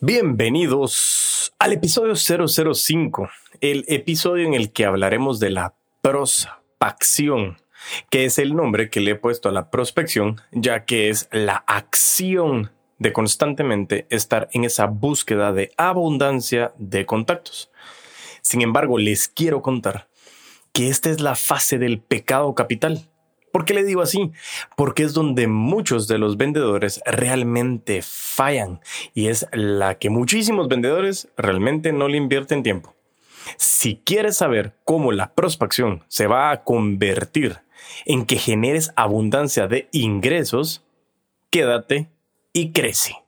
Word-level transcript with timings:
Bienvenidos 0.00 1.52
al 1.58 1.72
episodio 1.72 2.14
005, 2.14 3.30
el 3.60 3.84
episodio 3.88 4.46
en 4.46 4.54
el 4.54 4.70
que 4.70 4.84
hablaremos 4.84 5.40
de 5.40 5.50
la 5.50 5.74
prospección, 6.02 7.56
que 8.08 8.24
es 8.24 8.38
el 8.38 8.54
nombre 8.54 8.90
que 8.90 9.00
le 9.00 9.10
he 9.10 9.14
puesto 9.16 9.48
a 9.48 9.52
la 9.52 9.70
prospección, 9.70 10.40
ya 10.52 10.84
que 10.84 11.08
es 11.08 11.28
la 11.32 11.64
acción 11.66 12.70
de 12.98 13.12
constantemente 13.12 14.06
estar 14.08 14.48
en 14.52 14.62
esa 14.62 14.86
búsqueda 14.86 15.52
de 15.52 15.72
abundancia 15.76 16.72
de 16.78 17.04
contactos. 17.04 17.72
Sin 18.40 18.62
embargo, 18.62 18.98
les 18.98 19.26
quiero 19.26 19.62
contar 19.62 20.08
que 20.72 20.90
esta 20.90 21.10
es 21.10 21.20
la 21.20 21.34
fase 21.34 21.76
del 21.76 21.98
pecado 21.98 22.54
capital 22.54 23.10
¿Por 23.52 23.64
qué 23.64 23.74
le 23.74 23.84
digo 23.84 24.02
así? 24.02 24.32
Porque 24.76 25.02
es 25.02 25.14
donde 25.14 25.46
muchos 25.46 26.08
de 26.08 26.18
los 26.18 26.36
vendedores 26.36 27.00
realmente 27.06 28.00
fallan 28.02 28.80
y 29.14 29.28
es 29.28 29.46
la 29.52 29.98
que 29.98 30.10
muchísimos 30.10 30.68
vendedores 30.68 31.28
realmente 31.36 31.92
no 31.92 32.08
le 32.08 32.16
invierten 32.16 32.62
tiempo. 32.62 32.94
Si 33.56 34.02
quieres 34.04 34.36
saber 34.36 34.74
cómo 34.84 35.12
la 35.12 35.34
prospección 35.34 36.04
se 36.08 36.26
va 36.26 36.50
a 36.50 36.64
convertir 36.64 37.58
en 38.04 38.26
que 38.26 38.36
generes 38.36 38.92
abundancia 38.96 39.66
de 39.66 39.88
ingresos, 39.92 40.84
quédate 41.50 42.10
y 42.52 42.72
crece. 42.72 43.27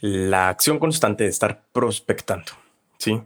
la 0.00 0.48
acción 0.48 0.78
constante 0.78 1.24
de 1.24 1.30
estar 1.30 1.62
prospectando, 1.72 2.52
¿sí? 2.98 3.20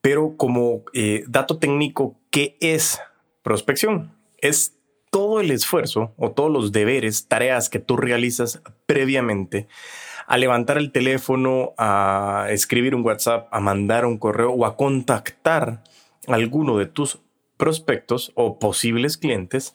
Pero 0.00 0.36
como 0.36 0.82
eh, 0.94 1.24
dato 1.26 1.58
técnico, 1.58 2.16
¿qué 2.30 2.56
es 2.60 3.00
prospección? 3.42 4.12
Es 4.38 4.74
todo 5.10 5.40
el 5.40 5.50
esfuerzo 5.50 6.12
o 6.16 6.30
todos 6.32 6.50
los 6.50 6.72
deberes, 6.72 7.28
tareas 7.28 7.68
que 7.68 7.78
tú 7.78 7.96
realizas 7.96 8.62
previamente 8.86 9.68
a 10.26 10.36
levantar 10.36 10.76
el 10.76 10.92
teléfono, 10.92 11.72
a 11.78 12.48
escribir 12.50 12.94
un 12.94 13.04
WhatsApp, 13.04 13.48
a 13.50 13.60
mandar 13.60 14.04
un 14.04 14.18
correo 14.18 14.52
o 14.52 14.66
a 14.66 14.76
contactar 14.76 15.82
a 16.26 16.34
alguno 16.34 16.76
de 16.76 16.86
tus 16.86 17.18
prospectos 17.56 18.32
o 18.34 18.58
posibles 18.58 19.16
clientes 19.16 19.74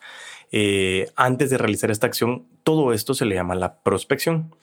eh, 0.52 1.12
antes 1.16 1.50
de 1.50 1.58
realizar 1.58 1.90
esta 1.90 2.08
acción. 2.08 2.46
Todo 2.64 2.94
esto 2.94 3.16
se 3.16 3.26
le 3.26 3.36
llama 3.36 3.56
la 3.56 3.82
prospección. 3.82 4.56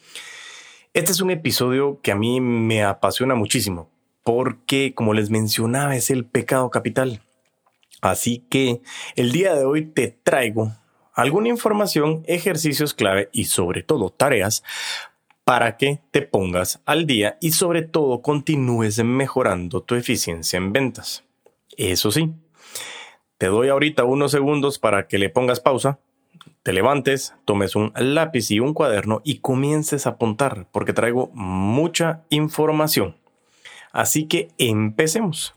Este 0.92 1.12
es 1.12 1.20
un 1.20 1.30
episodio 1.30 2.00
que 2.02 2.10
a 2.10 2.16
mí 2.16 2.40
me 2.40 2.82
apasiona 2.82 3.36
muchísimo 3.36 3.88
porque, 4.24 4.92
como 4.92 5.14
les 5.14 5.30
mencionaba, 5.30 5.94
es 5.94 6.10
el 6.10 6.24
pecado 6.24 6.68
capital. 6.68 7.22
Así 8.00 8.44
que 8.50 8.82
el 9.14 9.30
día 9.30 9.54
de 9.54 9.64
hoy 9.64 9.86
te 9.86 10.08
traigo 10.08 10.72
alguna 11.14 11.48
información, 11.48 12.24
ejercicios 12.26 12.92
clave 12.92 13.28
y 13.32 13.44
sobre 13.44 13.84
todo 13.84 14.10
tareas 14.10 14.64
para 15.44 15.76
que 15.76 16.00
te 16.10 16.22
pongas 16.22 16.80
al 16.86 17.06
día 17.06 17.38
y 17.40 17.52
sobre 17.52 17.82
todo 17.82 18.20
continúes 18.20 18.98
mejorando 19.04 19.84
tu 19.84 19.94
eficiencia 19.94 20.56
en 20.56 20.72
ventas. 20.72 21.22
Eso 21.76 22.10
sí, 22.10 22.34
te 23.38 23.46
doy 23.46 23.68
ahorita 23.68 24.02
unos 24.02 24.32
segundos 24.32 24.80
para 24.80 25.06
que 25.06 25.18
le 25.18 25.28
pongas 25.28 25.60
pausa 25.60 26.00
te 26.62 26.72
levantes, 26.72 27.34
tomes 27.44 27.76
un 27.76 27.92
lápiz 27.94 28.50
y 28.50 28.60
un 28.60 28.74
cuaderno 28.74 29.20
y 29.24 29.38
comiences 29.38 30.06
a 30.06 30.10
apuntar, 30.10 30.66
porque 30.72 30.92
traigo 30.92 31.30
mucha 31.32 32.22
información. 32.28 33.16
Así 33.92 34.26
que 34.26 34.48
empecemos. 34.58 35.54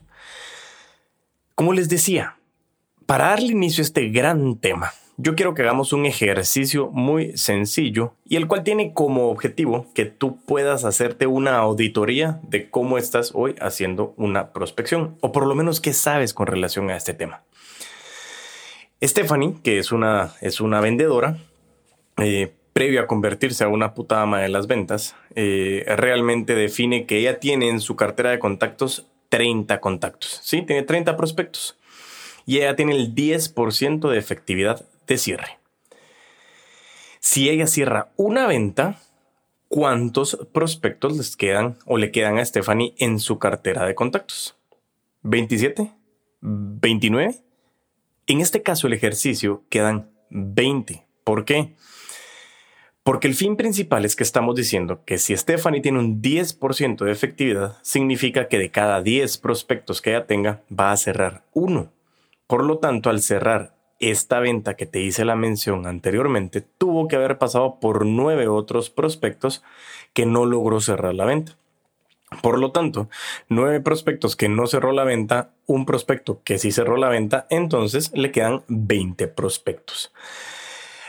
Como 1.54 1.72
les 1.72 1.88
decía, 1.88 2.36
para 3.06 3.28
darle 3.28 3.52
inicio 3.52 3.82
a 3.82 3.86
este 3.86 4.08
gran 4.08 4.56
tema, 4.58 4.92
yo 5.16 5.36
quiero 5.36 5.54
que 5.54 5.62
hagamos 5.62 5.92
un 5.92 6.06
ejercicio 6.06 6.90
muy 6.90 7.36
sencillo 7.36 8.14
y 8.24 8.34
el 8.34 8.48
cual 8.48 8.64
tiene 8.64 8.92
como 8.92 9.28
objetivo 9.28 9.86
que 9.94 10.06
tú 10.06 10.38
puedas 10.44 10.84
hacerte 10.84 11.28
una 11.28 11.58
auditoría 11.58 12.40
de 12.42 12.68
cómo 12.68 12.98
estás 12.98 13.30
hoy 13.34 13.54
haciendo 13.60 14.14
una 14.16 14.52
prospección 14.52 15.16
o 15.20 15.30
por 15.30 15.46
lo 15.46 15.54
menos 15.54 15.80
qué 15.80 15.92
sabes 15.92 16.34
con 16.34 16.48
relación 16.48 16.90
a 16.90 16.96
este 16.96 17.14
tema. 17.14 17.44
Stephanie, 19.04 19.54
que 19.62 19.78
es 19.78 19.92
una, 19.92 20.32
es 20.40 20.60
una 20.60 20.80
vendedora, 20.80 21.38
eh, 22.16 22.54
previo 22.72 23.00
a 23.00 23.06
convertirse 23.06 23.64
a 23.64 23.68
una 23.68 23.94
puta 23.94 24.22
ama 24.22 24.40
de 24.40 24.48
las 24.48 24.66
ventas, 24.66 25.14
eh, 25.34 25.84
realmente 25.96 26.54
define 26.54 27.06
que 27.06 27.18
ella 27.18 27.38
tiene 27.38 27.68
en 27.68 27.80
su 27.80 27.96
cartera 27.96 28.30
de 28.30 28.38
contactos 28.38 29.06
30 29.28 29.80
contactos, 29.80 30.40
¿sí? 30.42 30.62
Tiene 30.62 30.82
30 30.82 31.16
prospectos 31.16 31.76
y 32.46 32.58
ella 32.58 32.76
tiene 32.76 32.94
el 32.94 33.14
10% 33.14 34.08
de 34.08 34.18
efectividad 34.18 34.84
de 35.06 35.18
cierre. 35.18 35.58
Si 37.20 37.48
ella 37.48 37.66
cierra 37.66 38.12
una 38.16 38.46
venta, 38.46 39.00
¿cuántos 39.68 40.38
prospectos 40.52 41.16
les 41.16 41.36
quedan 41.36 41.78
o 41.86 41.98
le 41.98 42.10
quedan 42.10 42.38
a 42.38 42.44
Stephanie 42.44 42.94
en 42.98 43.18
su 43.18 43.38
cartera 43.38 43.86
de 43.86 43.94
contactos? 43.94 44.56
¿27? 45.24 45.92
¿29? 46.42 47.40
En 48.26 48.40
este 48.40 48.62
caso, 48.62 48.86
el 48.86 48.94
ejercicio 48.94 49.64
quedan 49.68 50.10
20. 50.30 51.06
¿Por 51.24 51.44
qué? 51.44 51.74
Porque 53.02 53.28
el 53.28 53.34
fin 53.34 53.56
principal 53.56 54.06
es 54.06 54.16
que 54.16 54.22
estamos 54.22 54.56
diciendo 54.56 55.04
que 55.04 55.18
si 55.18 55.36
Stephanie 55.36 55.82
tiene 55.82 55.98
un 55.98 56.22
10% 56.22 57.04
de 57.04 57.12
efectividad, 57.12 57.76
significa 57.82 58.48
que 58.48 58.58
de 58.58 58.70
cada 58.70 59.02
10 59.02 59.36
prospectos 59.38 60.00
que 60.00 60.10
ella 60.10 60.26
tenga, 60.26 60.62
va 60.72 60.90
a 60.90 60.96
cerrar 60.96 61.44
uno. 61.52 61.92
Por 62.46 62.64
lo 62.64 62.78
tanto, 62.78 63.10
al 63.10 63.20
cerrar 63.20 63.76
esta 64.00 64.40
venta 64.40 64.74
que 64.74 64.86
te 64.86 65.02
hice 65.02 65.26
la 65.26 65.36
mención 65.36 65.86
anteriormente, 65.86 66.62
tuvo 66.62 67.06
que 67.06 67.16
haber 67.16 67.36
pasado 67.36 67.78
por 67.78 68.06
nueve 68.06 68.48
otros 68.48 68.88
prospectos 68.88 69.62
que 70.14 70.24
no 70.24 70.46
logró 70.46 70.80
cerrar 70.80 71.14
la 71.14 71.26
venta. 71.26 71.58
Por 72.42 72.58
lo 72.58 72.72
tanto, 72.72 73.08
nueve 73.48 73.80
prospectos 73.80 74.36
que 74.36 74.48
no 74.48 74.66
cerró 74.66 74.92
la 74.92 75.04
venta, 75.04 75.50
un 75.66 75.86
prospecto 75.86 76.40
que 76.44 76.58
sí 76.58 76.72
cerró 76.72 76.96
la 76.96 77.08
venta, 77.08 77.46
entonces 77.50 78.10
le 78.14 78.30
quedan 78.30 78.62
20 78.68 79.28
prospectos. 79.28 80.12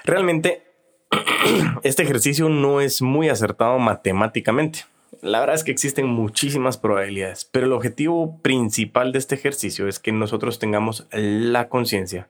Realmente, 0.04 0.64
este 1.84 2.04
ejercicio 2.04 2.50
no 2.50 2.82
es 2.82 3.02
muy 3.02 3.30
acertado 3.30 3.80
matemáticamente. 3.80 4.86
La 5.22 5.40
verdad 5.40 5.56
es 5.56 5.64
que 5.64 5.72
existen 5.72 6.08
muchísimas 6.08 6.78
probabilidades, 6.78 7.46
pero 7.46 7.66
el 7.66 7.74
objetivo 7.74 8.40
principal 8.42 9.12
de 9.12 9.20
este 9.20 9.36
ejercicio 9.36 9.88
es 9.88 10.00
que 10.00 10.12
nosotros 10.12 10.60
tengamos 10.60 11.08
la 11.12 11.70
conciencia 11.70 12.28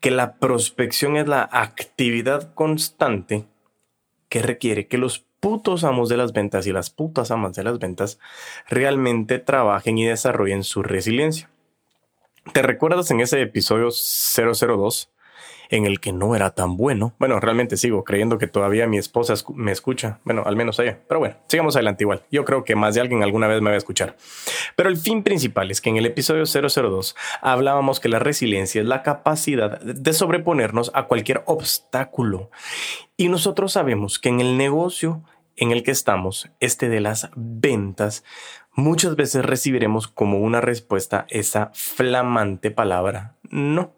que 0.00 0.10
la 0.10 0.36
prospección 0.36 1.16
es 1.16 1.26
la 1.26 1.48
actividad 1.50 2.54
constante 2.54 3.46
que 4.28 4.42
requiere 4.42 4.86
que 4.86 4.98
los 4.98 5.24
putos 5.40 5.84
amos 5.84 6.08
de 6.08 6.16
las 6.16 6.32
ventas 6.32 6.66
y 6.66 6.72
las 6.72 6.90
putas 6.90 7.30
amas 7.30 7.54
de 7.54 7.64
las 7.64 7.78
ventas 7.78 8.18
realmente 8.68 9.38
trabajen 9.38 9.98
y 9.98 10.06
desarrollen 10.06 10.64
su 10.64 10.82
resiliencia. 10.82 11.50
¿Te 12.52 12.62
recuerdas 12.62 13.10
en 13.10 13.20
ese 13.20 13.40
episodio 13.42 13.90
002 13.90 15.10
en 15.68 15.86
el 15.86 16.00
que 16.00 16.12
no 16.12 16.34
era 16.34 16.50
tan 16.50 16.76
bueno. 16.76 17.14
Bueno, 17.18 17.40
realmente 17.40 17.76
sigo 17.76 18.04
creyendo 18.04 18.38
que 18.38 18.46
todavía 18.46 18.86
mi 18.86 18.98
esposa 18.98 19.34
me 19.54 19.72
escucha. 19.72 20.20
Bueno, 20.24 20.42
al 20.46 20.56
menos 20.56 20.78
ella. 20.78 20.98
Pero 21.08 21.20
bueno, 21.20 21.36
sigamos 21.48 21.76
adelante 21.76 22.04
igual. 22.04 22.22
Yo 22.30 22.44
creo 22.44 22.64
que 22.64 22.76
más 22.76 22.94
de 22.94 23.00
alguien 23.00 23.22
alguna 23.22 23.46
vez 23.46 23.60
me 23.60 23.70
va 23.70 23.74
a 23.74 23.78
escuchar. 23.78 24.16
Pero 24.76 24.88
el 24.88 24.96
fin 24.96 25.22
principal 25.22 25.70
es 25.70 25.80
que 25.80 25.90
en 25.90 25.96
el 25.96 26.06
episodio 26.06 26.44
002 26.44 27.16
hablábamos 27.40 28.00
que 28.00 28.08
la 28.08 28.18
resiliencia 28.18 28.80
es 28.80 28.86
la 28.86 29.02
capacidad 29.02 29.80
de 29.80 30.12
sobreponernos 30.12 30.90
a 30.94 31.04
cualquier 31.04 31.42
obstáculo. 31.46 32.50
Y 33.16 33.28
nosotros 33.28 33.72
sabemos 33.72 34.18
que 34.18 34.28
en 34.28 34.40
el 34.40 34.56
negocio 34.56 35.22
en 35.56 35.72
el 35.72 35.82
que 35.82 35.90
estamos, 35.90 36.50
este 36.60 36.88
de 36.88 37.00
las 37.00 37.30
ventas, 37.34 38.22
muchas 38.74 39.16
veces 39.16 39.44
recibiremos 39.44 40.06
como 40.06 40.38
una 40.38 40.60
respuesta 40.60 41.26
esa 41.30 41.72
flamante 41.74 42.70
palabra 42.70 43.34
no. 43.50 43.97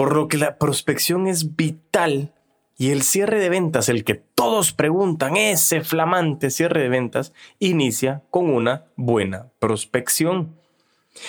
Por 0.00 0.16
lo 0.16 0.28
que 0.28 0.38
la 0.38 0.56
prospección 0.56 1.26
es 1.26 1.56
vital 1.56 2.32
y 2.78 2.88
el 2.88 3.02
cierre 3.02 3.38
de 3.38 3.50
ventas, 3.50 3.90
el 3.90 4.02
que 4.02 4.14
todos 4.14 4.72
preguntan, 4.72 5.36
ese 5.36 5.82
flamante 5.82 6.48
cierre 6.48 6.80
de 6.80 6.88
ventas, 6.88 7.34
inicia 7.58 8.22
con 8.30 8.48
una 8.48 8.86
buena 8.96 9.52
prospección. 9.58 10.56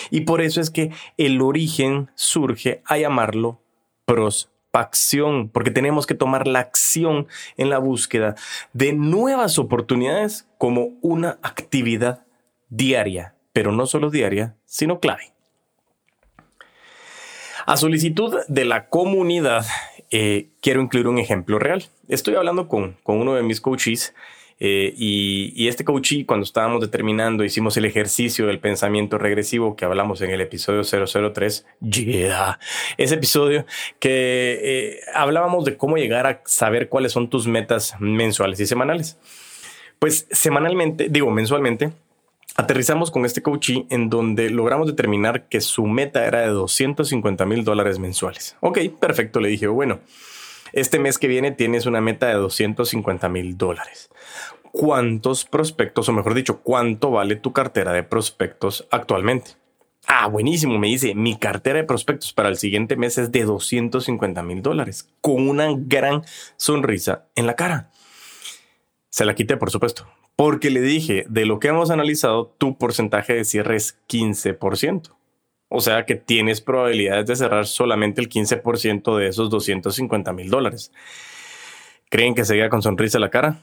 Y 0.09 0.21
por 0.21 0.39
eso 0.39 0.62
es 0.62 0.69
que 0.69 0.91
el 1.18 1.41
origen 1.41 2.12
surge 2.15 2.81
a 2.85 2.97
llamarlo 2.97 3.59
prospección, 4.06 5.50
porque 5.50 5.71
tenemos 5.71 6.07
que 6.07 6.15
tomar 6.15 6.47
la 6.47 6.59
acción 6.59 7.27
en 7.57 7.69
la 7.69 7.77
búsqueda 7.77 8.35
de 8.71 8.94
nuevas 8.94 9.59
oportunidades 9.59 10.47
como 10.57 10.91
una 11.01 11.39
actividad 11.41 12.25
diaria 12.69 13.35
pero 13.53 13.71
no 13.71 13.85
solo 13.85 14.09
diaria, 14.09 14.56
sino 14.65 15.00
clave. 15.00 15.31
A 17.65 17.77
solicitud 17.77 18.35
de 18.47 18.65
la 18.65 18.87
comunidad, 18.87 19.65
eh, 20.09 20.47
quiero 20.61 20.81
incluir 20.81 21.07
un 21.07 21.19
ejemplo 21.19 21.59
real. 21.59 21.85
Estoy 22.07 22.35
hablando 22.35 22.67
con, 22.67 22.97
uno 23.05 23.35
de 23.35 23.43
mis 23.43 23.61
coaches 23.61 24.15
eh, 24.59 24.93
y, 24.95 25.67
este 25.67 25.83
coachee, 25.83 26.25
cuando 26.25 26.43
estábamos 26.43 26.81
determinando, 26.81 27.43
hicimos 27.43 27.77
el 27.77 27.85
ejercicio 27.85 28.47
del 28.47 28.59
pensamiento 28.59 29.17
regresivo 29.17 29.75
que 29.75 29.85
hablamos 29.85 30.21
en 30.21 30.31
el 30.31 30.41
episodio 30.41 30.83
003, 30.83 31.65
yeah, 31.81 32.59
ese 32.97 33.15
episodio 33.15 33.65
que 33.99 34.59
eh, 34.61 34.99
hablábamos 35.13 35.65
de 35.65 35.77
cómo 35.77 35.97
llegar 35.97 36.27
a 36.27 36.41
saber 36.45 36.89
cuáles 36.89 37.11
son 37.11 37.29
tus 37.29 37.47
metas 37.47 37.95
mensuales 37.99 38.59
y 38.59 38.65
semanales. 38.65 39.17
Pues 39.99 40.27
semanalmente, 40.31 41.07
digo 41.09 41.29
mensualmente, 41.29 41.91
aterrizamos 42.56 43.12
con 43.12 43.25
este 43.25 43.42
coachee 43.42 43.86
en 43.89 44.09
donde 44.09 44.50
logramos 44.50 44.88
determinar 44.88 45.48
que 45.48 45.62
su 45.62 45.86
meta 45.86 46.25
era 46.25 46.42
de 46.42 46.48
250 46.48 47.45
mil 47.45 47.63
dólares 47.63 48.00
mensuales. 48.00 48.57
Ok, 48.59 48.80
perfecto, 49.00 49.39
le 49.39 49.50
dije, 49.50 49.68
bueno, 49.68 50.00
este 50.74 51.00
mes 51.00 51.18
que 51.18 51.27
viene 51.27 51.51
tienes 51.51 51.86
una 51.86 52.01
meta 52.01 52.27
de 52.27 52.36
250 52.36 53.30
mil 53.30 53.57
dólares. 53.57 54.09
¿Cuántos 54.71 55.44
prospectos, 55.44 56.07
o 56.07 56.13
mejor 56.13 56.33
dicho, 56.33 56.62
cuánto 56.62 57.12
vale 57.12 57.36
tu 57.36 57.51
cartera 57.51 57.92
de 57.92 58.03
prospectos 58.03 58.88
actualmente? 58.89 59.51
Ah, 60.07 60.27
buenísimo, 60.27 60.80
me 60.80 60.88
dice, 60.88 61.13
mi 61.13 61.38
cartera 61.38 61.80
de 61.80 61.86
prospectos 61.86 62.33
para 62.33 62.50
el 62.50 62.57
siguiente 62.57 62.95
mes 62.95 63.18
es 63.18 63.31
de 63.31 63.44
250 63.44 64.42
mil 64.44 64.62
dólares, 64.62 65.09
con 65.19 65.47
una 65.47 65.68
gran 65.75 66.24
sonrisa 66.57 67.25
en 67.36 67.47
la 67.47 67.56
cara. 67.56 67.92
Se 69.09 69.25
la 69.25 69.36
quité, 69.36 69.57
por 69.57 69.71
supuesto, 69.71 70.07
porque 70.36 70.69
le 70.69 70.81
dije, 70.81 71.25
de 71.30 71.45
lo 71.45 71.60
que 71.60 71.69
hemos 71.69 71.92
analizado, 71.92 72.54
tu 72.57 72.78
porcentaje 72.78 73.33
de 73.33 73.45
cierre 73.45 73.75
es 73.75 73.98
15%. 74.10 75.12
O 75.74 75.80
sea 75.80 76.06
que 76.06 76.16
tienes 76.16 76.60
probabilidades 76.60 77.28
de 77.28 77.36
cerrar 77.36 77.66
solamente 77.66 78.19
el 78.19 78.28
15% 78.28 79.18
de 79.18 79.28
esos 79.28 79.50
250 79.50 80.33
mil 80.33 80.50
dólares. 80.50 80.92
¿Creen 82.10 82.36
que 82.36 82.44
seguía 82.44 82.69
con 82.69 82.81
sonrisa 82.81 83.19
la 83.19 83.30
cara? 83.30 83.62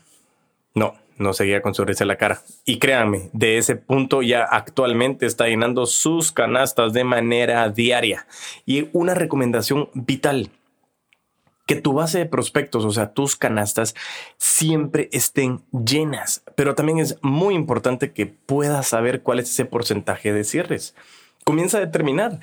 No, 0.74 0.94
no 1.18 1.34
seguía 1.34 1.60
con 1.60 1.74
sonrisa 1.74 2.06
la 2.06 2.16
cara. 2.16 2.40
Y 2.64 2.78
créanme, 2.78 3.28
de 3.34 3.58
ese 3.58 3.76
punto 3.76 4.22
ya 4.22 4.44
actualmente 4.44 5.26
está 5.26 5.48
llenando 5.48 5.84
sus 5.84 6.32
canastas 6.32 6.94
de 6.94 7.04
manera 7.04 7.68
diaria. 7.68 8.26
Y 8.64 8.88
una 8.92 9.14
recomendación 9.14 9.90
vital 9.92 10.50
que 11.68 11.76
tu 11.76 11.92
base 11.92 12.16
de 12.16 12.24
prospectos, 12.24 12.86
o 12.86 12.90
sea, 12.90 13.12
tus 13.12 13.36
canastas, 13.36 13.94
siempre 14.38 15.10
estén 15.12 15.60
llenas. 15.70 16.42
Pero 16.54 16.74
también 16.74 16.98
es 16.98 17.18
muy 17.20 17.54
importante 17.54 18.12
que 18.12 18.24
puedas 18.24 18.88
saber 18.88 19.20
cuál 19.22 19.38
es 19.38 19.50
ese 19.50 19.66
porcentaje 19.66 20.32
de 20.32 20.44
cierres. 20.44 20.94
Comienza 21.44 21.76
a 21.76 21.82
determinar 21.82 22.40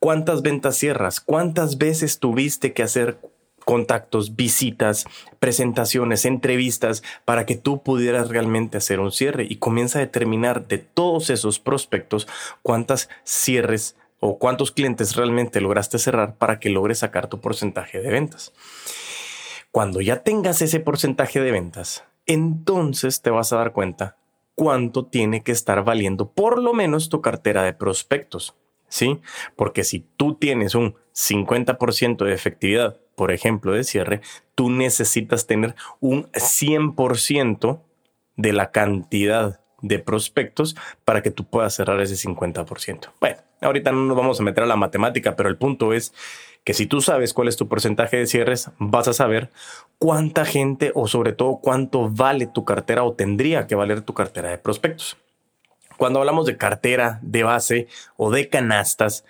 cuántas 0.00 0.42
ventas 0.42 0.76
cierras, 0.76 1.20
cuántas 1.20 1.78
veces 1.78 2.18
tuviste 2.18 2.72
que 2.72 2.82
hacer 2.82 3.20
contactos, 3.64 4.34
visitas, 4.34 5.06
presentaciones, 5.38 6.24
entrevistas 6.24 7.04
para 7.24 7.46
que 7.46 7.54
tú 7.54 7.84
pudieras 7.84 8.28
realmente 8.30 8.78
hacer 8.78 8.98
un 8.98 9.12
cierre 9.12 9.46
y 9.48 9.56
comienza 9.56 10.00
a 10.00 10.02
determinar 10.02 10.66
de 10.66 10.78
todos 10.78 11.30
esos 11.30 11.60
prospectos 11.60 12.26
cuántas 12.62 13.08
cierres 13.22 13.94
o 14.20 14.38
cuántos 14.38 14.72
clientes 14.72 15.16
realmente 15.16 15.60
lograste 15.60 15.98
cerrar 15.98 16.36
para 16.36 16.58
que 16.58 16.70
logres 16.70 16.98
sacar 16.98 17.28
tu 17.28 17.40
porcentaje 17.40 18.00
de 18.00 18.10
ventas. 18.10 18.52
Cuando 19.70 20.00
ya 20.00 20.22
tengas 20.22 20.62
ese 20.62 20.80
porcentaje 20.80 21.40
de 21.40 21.50
ventas, 21.50 22.04
entonces 22.26 23.22
te 23.22 23.30
vas 23.30 23.52
a 23.52 23.56
dar 23.56 23.72
cuenta 23.72 24.16
cuánto 24.54 25.06
tiene 25.06 25.42
que 25.42 25.52
estar 25.52 25.84
valiendo 25.84 26.32
por 26.32 26.62
lo 26.62 26.72
menos 26.72 27.08
tu 27.08 27.20
cartera 27.20 27.62
de 27.62 27.74
prospectos. 27.74 28.56
¿Sí? 28.88 29.20
Porque 29.56 29.82
si 29.82 30.06
tú 30.16 30.34
tienes 30.34 30.76
un 30.76 30.94
50% 31.12 32.24
de 32.24 32.32
efectividad, 32.32 33.00
por 33.16 33.32
ejemplo, 33.32 33.72
de 33.72 33.82
cierre, 33.82 34.20
tú 34.54 34.70
necesitas 34.70 35.46
tener 35.46 35.74
un 35.98 36.30
100% 36.32 37.80
de 38.36 38.52
la 38.52 38.70
cantidad 38.70 39.60
de 39.82 39.98
prospectos 39.98 40.76
para 41.04 41.22
que 41.22 41.30
tú 41.30 41.44
puedas 41.44 41.74
cerrar 41.74 42.00
ese 42.00 42.14
50%. 42.14 43.12
Bueno, 43.20 43.38
ahorita 43.60 43.92
no 43.92 44.04
nos 44.04 44.16
vamos 44.16 44.40
a 44.40 44.42
meter 44.42 44.64
a 44.64 44.66
la 44.66 44.76
matemática, 44.76 45.36
pero 45.36 45.48
el 45.48 45.56
punto 45.56 45.92
es 45.92 46.12
que 46.64 46.74
si 46.74 46.86
tú 46.86 47.00
sabes 47.00 47.32
cuál 47.32 47.48
es 47.48 47.56
tu 47.56 47.68
porcentaje 47.68 48.16
de 48.16 48.26
cierres, 48.26 48.70
vas 48.78 49.06
a 49.06 49.12
saber 49.12 49.52
cuánta 49.98 50.44
gente 50.44 50.90
o 50.94 51.06
sobre 51.06 51.32
todo 51.32 51.60
cuánto 51.62 52.10
vale 52.10 52.46
tu 52.46 52.64
cartera 52.64 53.04
o 53.04 53.14
tendría 53.14 53.66
que 53.66 53.76
valer 53.76 54.00
tu 54.00 54.14
cartera 54.14 54.50
de 54.50 54.58
prospectos. 54.58 55.16
Cuando 55.96 56.18
hablamos 56.18 56.44
de 56.44 56.56
cartera, 56.56 57.20
de 57.22 57.42
base 57.44 57.88
o 58.16 58.30
de 58.30 58.48
canastas, 58.48 59.24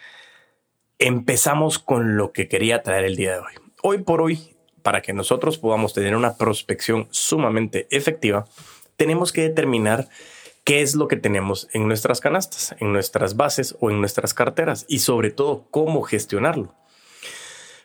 empezamos 0.98 1.78
con 1.78 2.16
lo 2.16 2.32
que 2.32 2.48
quería 2.48 2.82
traer 2.82 3.04
el 3.04 3.16
día 3.16 3.32
de 3.32 3.38
hoy. 3.40 3.52
Hoy 3.82 3.98
por 3.98 4.22
hoy, 4.22 4.56
para 4.82 5.02
que 5.02 5.12
nosotros 5.12 5.58
podamos 5.58 5.92
tener 5.92 6.16
una 6.16 6.36
prospección 6.36 7.06
sumamente 7.10 7.86
efectiva, 7.90 8.46
tenemos 8.96 9.32
que 9.32 9.42
determinar 9.42 10.08
qué 10.66 10.82
es 10.82 10.96
lo 10.96 11.06
que 11.06 11.16
tenemos 11.16 11.68
en 11.72 11.86
nuestras 11.86 12.20
canastas, 12.20 12.74
en 12.80 12.92
nuestras 12.92 13.36
bases 13.36 13.76
o 13.78 13.92
en 13.92 14.00
nuestras 14.00 14.34
carteras 14.34 14.84
y 14.88 14.98
sobre 14.98 15.30
todo 15.30 15.64
cómo 15.70 16.02
gestionarlo. 16.02 16.74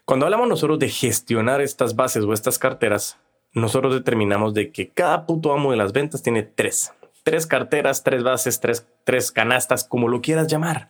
Cuando 0.04 0.26
hablamos 0.26 0.50
nosotros 0.50 0.80
de 0.80 0.90
gestionar 0.90 1.62
estas 1.62 1.96
bases 1.96 2.24
o 2.24 2.34
estas 2.34 2.58
carteras, 2.58 3.20
nosotros 3.54 3.94
determinamos 3.94 4.56
de 4.56 4.72
que 4.72 4.90
cada 4.90 5.28
puto 5.28 5.54
amo 5.54 5.70
de 5.70 5.78
las 5.78 5.94
ventas 5.94 6.24
tiene 6.24 6.42
tres. 6.42 6.92
Tres 7.22 7.46
carteras, 7.46 8.04
tres 8.04 8.24
bases, 8.24 8.60
tres, 8.60 8.88
tres 9.04 9.32
canastas, 9.32 9.84
como 9.84 10.08
lo 10.08 10.22
quieras 10.22 10.48
llamar. 10.48 10.90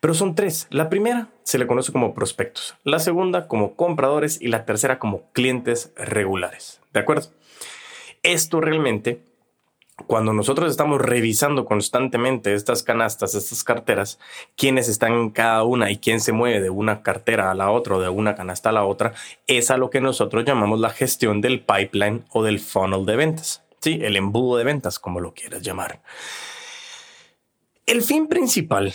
Pero 0.00 0.12
son 0.12 0.34
tres. 0.34 0.66
La 0.68 0.90
primera 0.90 1.28
se 1.42 1.56
le 1.56 1.66
conoce 1.66 1.90
como 1.90 2.12
prospectos, 2.12 2.76
la 2.84 2.98
segunda 2.98 3.48
como 3.48 3.76
compradores 3.76 4.42
y 4.42 4.48
la 4.48 4.66
tercera 4.66 4.98
como 4.98 5.22
clientes 5.32 5.90
regulares. 5.96 6.82
¿De 6.92 7.00
acuerdo? 7.00 7.30
Esto 8.22 8.60
realmente 8.60 9.22
cuando 10.06 10.32
nosotros 10.32 10.70
estamos 10.70 11.00
revisando 11.00 11.64
constantemente 11.64 12.54
estas 12.54 12.82
canastas, 12.82 13.34
estas 13.34 13.62
carteras, 13.64 14.18
quiénes 14.56 14.88
están 14.88 15.12
en 15.12 15.30
cada 15.30 15.62
una 15.64 15.90
y 15.90 15.98
quién 15.98 16.20
se 16.20 16.32
mueve 16.32 16.60
de 16.60 16.70
una 16.70 17.02
cartera 17.02 17.50
a 17.50 17.54
la 17.54 17.70
otra 17.70 17.96
o 17.96 18.00
de 18.00 18.08
una 18.08 18.34
canasta 18.34 18.70
a 18.70 18.72
la 18.72 18.84
otra, 18.84 19.14
es 19.46 19.70
a 19.70 19.76
lo 19.76 19.90
que 19.90 20.00
nosotros 20.00 20.44
llamamos 20.44 20.80
la 20.80 20.90
gestión 20.90 21.40
del 21.40 21.60
pipeline 21.60 22.24
o 22.30 22.42
del 22.42 22.60
funnel 22.60 23.06
de 23.06 23.16
ventas. 23.16 23.62
Sí, 23.80 24.00
el 24.02 24.16
embudo 24.16 24.56
de 24.56 24.64
ventas, 24.64 24.98
como 24.98 25.20
lo 25.20 25.32
quieras 25.32 25.62
llamar. 25.62 26.00
El 27.86 28.02
fin 28.02 28.26
principal 28.26 28.94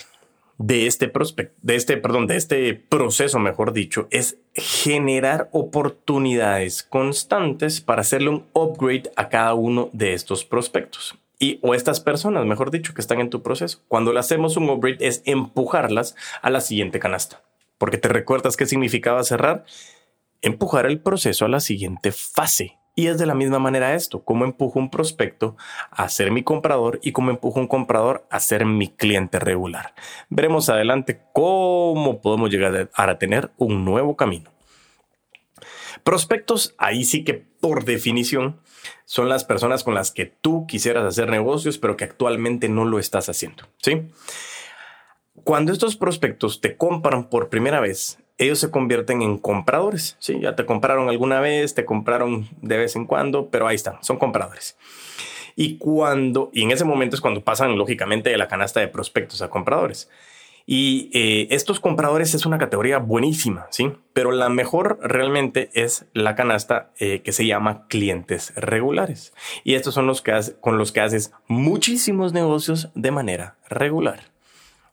de 0.60 0.86
este 0.86 1.08
prospecto, 1.08 1.56
de 1.62 1.74
este, 1.74 1.96
perdón, 1.96 2.26
de 2.26 2.36
este 2.36 2.74
proceso, 2.74 3.38
mejor 3.38 3.72
dicho, 3.72 4.08
es 4.10 4.36
generar 4.52 5.48
oportunidades 5.52 6.82
constantes 6.82 7.80
para 7.80 8.02
hacerle 8.02 8.28
un 8.28 8.46
upgrade 8.52 9.10
a 9.16 9.30
cada 9.30 9.54
uno 9.54 9.88
de 9.94 10.12
estos 10.12 10.44
prospectos 10.44 11.18
y 11.38 11.60
o 11.62 11.74
estas 11.74 12.00
personas, 12.00 12.44
mejor 12.44 12.70
dicho, 12.70 12.92
que 12.92 13.00
están 13.00 13.20
en 13.20 13.30
tu 13.30 13.42
proceso. 13.42 13.80
Cuando 13.88 14.12
le 14.12 14.20
hacemos 14.20 14.58
un 14.58 14.68
upgrade 14.68 14.98
es 15.00 15.22
empujarlas 15.24 16.14
a 16.42 16.50
la 16.50 16.60
siguiente 16.60 16.98
canasta, 16.98 17.42
porque 17.78 17.96
te 17.96 18.08
recuerdas 18.08 18.58
qué 18.58 18.66
significaba 18.66 19.24
cerrar, 19.24 19.64
empujar 20.42 20.84
el 20.84 21.00
proceso 21.00 21.46
a 21.46 21.48
la 21.48 21.60
siguiente 21.60 22.12
fase. 22.12 22.76
Y 22.94 23.06
es 23.06 23.18
de 23.18 23.26
la 23.26 23.34
misma 23.34 23.58
manera 23.58 23.94
esto, 23.94 24.24
cómo 24.24 24.44
empujo 24.44 24.78
un 24.78 24.90
prospecto 24.90 25.56
a 25.90 26.08
ser 26.08 26.30
mi 26.32 26.42
comprador 26.42 26.98
y 27.02 27.12
cómo 27.12 27.30
empujo 27.30 27.60
un 27.60 27.68
comprador 27.68 28.26
a 28.30 28.40
ser 28.40 28.66
mi 28.66 28.88
cliente 28.88 29.38
regular. 29.38 29.94
Veremos 30.28 30.68
adelante 30.68 31.22
cómo 31.32 32.20
podemos 32.20 32.50
llegar 32.50 32.90
a 32.92 33.18
tener 33.18 33.52
un 33.56 33.84
nuevo 33.84 34.16
camino. 34.16 34.50
Prospectos, 36.04 36.74
ahí 36.78 37.04
sí 37.04 37.24
que 37.24 37.34
por 37.34 37.84
definición 37.84 38.60
son 39.04 39.28
las 39.28 39.44
personas 39.44 39.84
con 39.84 39.94
las 39.94 40.10
que 40.10 40.26
tú 40.26 40.66
quisieras 40.66 41.04
hacer 41.04 41.28
negocios, 41.28 41.78
pero 41.78 41.96
que 41.96 42.04
actualmente 42.04 42.68
no 42.68 42.84
lo 42.84 42.98
estás 42.98 43.28
haciendo. 43.28 43.64
¿sí? 43.78 44.08
Cuando 45.44 45.72
estos 45.72 45.96
prospectos 45.96 46.60
te 46.60 46.76
compran 46.76 47.28
por 47.28 47.48
primera 47.48 47.80
vez, 47.80 48.18
ellos 48.40 48.58
se 48.58 48.70
convierten 48.70 49.20
en 49.22 49.38
compradores. 49.38 50.16
Sí, 50.18 50.40
ya 50.40 50.56
te 50.56 50.64
compraron 50.64 51.10
alguna 51.10 51.40
vez, 51.40 51.74
te 51.74 51.84
compraron 51.84 52.48
de 52.62 52.78
vez 52.78 52.96
en 52.96 53.04
cuando, 53.04 53.50
pero 53.50 53.68
ahí 53.68 53.76
están, 53.76 54.02
son 54.02 54.18
compradores. 54.18 54.76
Y 55.56 55.76
cuando, 55.76 56.50
y 56.54 56.62
en 56.62 56.70
ese 56.70 56.86
momento 56.86 57.16
es 57.16 57.20
cuando 57.20 57.42
pasan 57.42 57.76
lógicamente 57.76 58.30
de 58.30 58.38
la 58.38 58.48
canasta 58.48 58.80
de 58.80 58.88
prospectos 58.88 59.42
a 59.42 59.50
compradores. 59.50 60.08
Y 60.64 61.10
eh, 61.12 61.48
estos 61.50 61.80
compradores 61.80 62.32
es 62.32 62.46
una 62.46 62.56
categoría 62.56 62.98
buenísima, 62.98 63.66
sí, 63.70 63.92
pero 64.14 64.30
la 64.30 64.48
mejor 64.48 64.98
realmente 65.02 65.68
es 65.74 66.06
la 66.14 66.34
canasta 66.34 66.92
eh, 66.98 67.20
que 67.20 67.32
se 67.32 67.44
llama 67.44 67.86
clientes 67.88 68.54
regulares. 68.56 69.34
Y 69.64 69.74
estos 69.74 69.92
son 69.92 70.06
los 70.06 70.22
que 70.22 70.32
con 70.60 70.78
los 70.78 70.92
que 70.92 71.00
haces 71.00 71.32
muchísimos 71.46 72.32
negocios 72.32 72.88
de 72.94 73.10
manera 73.10 73.56
regular. 73.68 74.30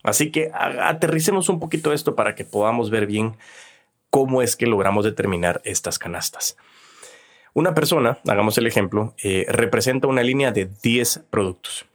Así 0.03 0.31
que 0.31 0.51
aterricemos 0.53 1.49
un 1.49 1.59
poquito 1.59 1.93
esto 1.93 2.15
para 2.15 2.35
que 2.35 2.45
podamos 2.45 2.89
ver 2.89 3.07
bien 3.07 3.35
cómo 4.09 4.41
es 4.41 4.55
que 4.55 4.67
logramos 4.67 5.05
determinar 5.05 5.61
estas 5.63 5.99
canastas. 5.99 6.57
Una 7.53 7.73
persona, 7.73 8.19
hagamos 8.27 8.57
el 8.57 8.67
ejemplo, 8.67 9.15
eh, 9.23 9.45
representa 9.49 10.07
una 10.07 10.21
línea 10.21 10.51
de 10.51 10.69
10 10.83 11.23
productos. 11.29 11.85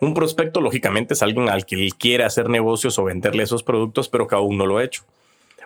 Un 0.00 0.14
prospecto, 0.14 0.60
lógicamente, 0.60 1.14
es 1.14 1.22
alguien 1.22 1.48
al 1.48 1.66
que 1.66 1.88
quiere 1.98 2.24
hacer 2.24 2.48
negocios 2.48 2.98
o 2.98 3.04
venderle 3.04 3.42
esos 3.42 3.64
productos, 3.64 4.08
pero 4.08 4.28
que 4.28 4.36
aún 4.36 4.56
no 4.56 4.66
lo 4.66 4.78
ha 4.78 4.84
hecho. 4.84 5.02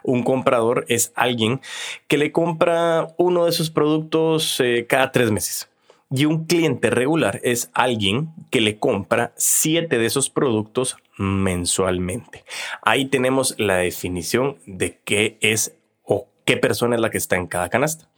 Un 0.03 0.23
comprador 0.23 0.85
es 0.89 1.13
alguien 1.15 1.61
que 2.09 2.17
le 2.17 2.33
compra 2.33 3.09
uno 3.19 3.45
de 3.45 3.51
esos 3.51 3.71
productos 3.71 4.59
eh, 4.61 4.87
cada 4.89 5.13
tres 5.13 5.31
meses. 5.31 5.69
Y 6.11 6.25
un 6.25 6.47
cliente 6.47 6.91
regular 6.91 7.41
es 7.43 7.71
alguien 7.73 8.31
que 8.51 8.61
le 8.61 8.79
compra 8.79 9.33
siete 9.37 9.99
de 9.99 10.07
esos 10.07 10.29
productos 10.31 10.97
mensualmente. 11.17 12.45
Ahí 12.83 13.07
tenemos 13.07 13.55
la 13.59 13.77
definición 13.77 14.59
de 14.67 15.01
qué 15.05 15.39
es 15.41 15.77
o 16.03 16.29
qué 16.45 16.57
persona 16.57 16.97
es 16.97 17.01
la 17.01 17.11
que 17.11 17.19
está 17.19 17.37
en 17.37 17.47
cada 17.47 17.69
canasta. 17.69 18.09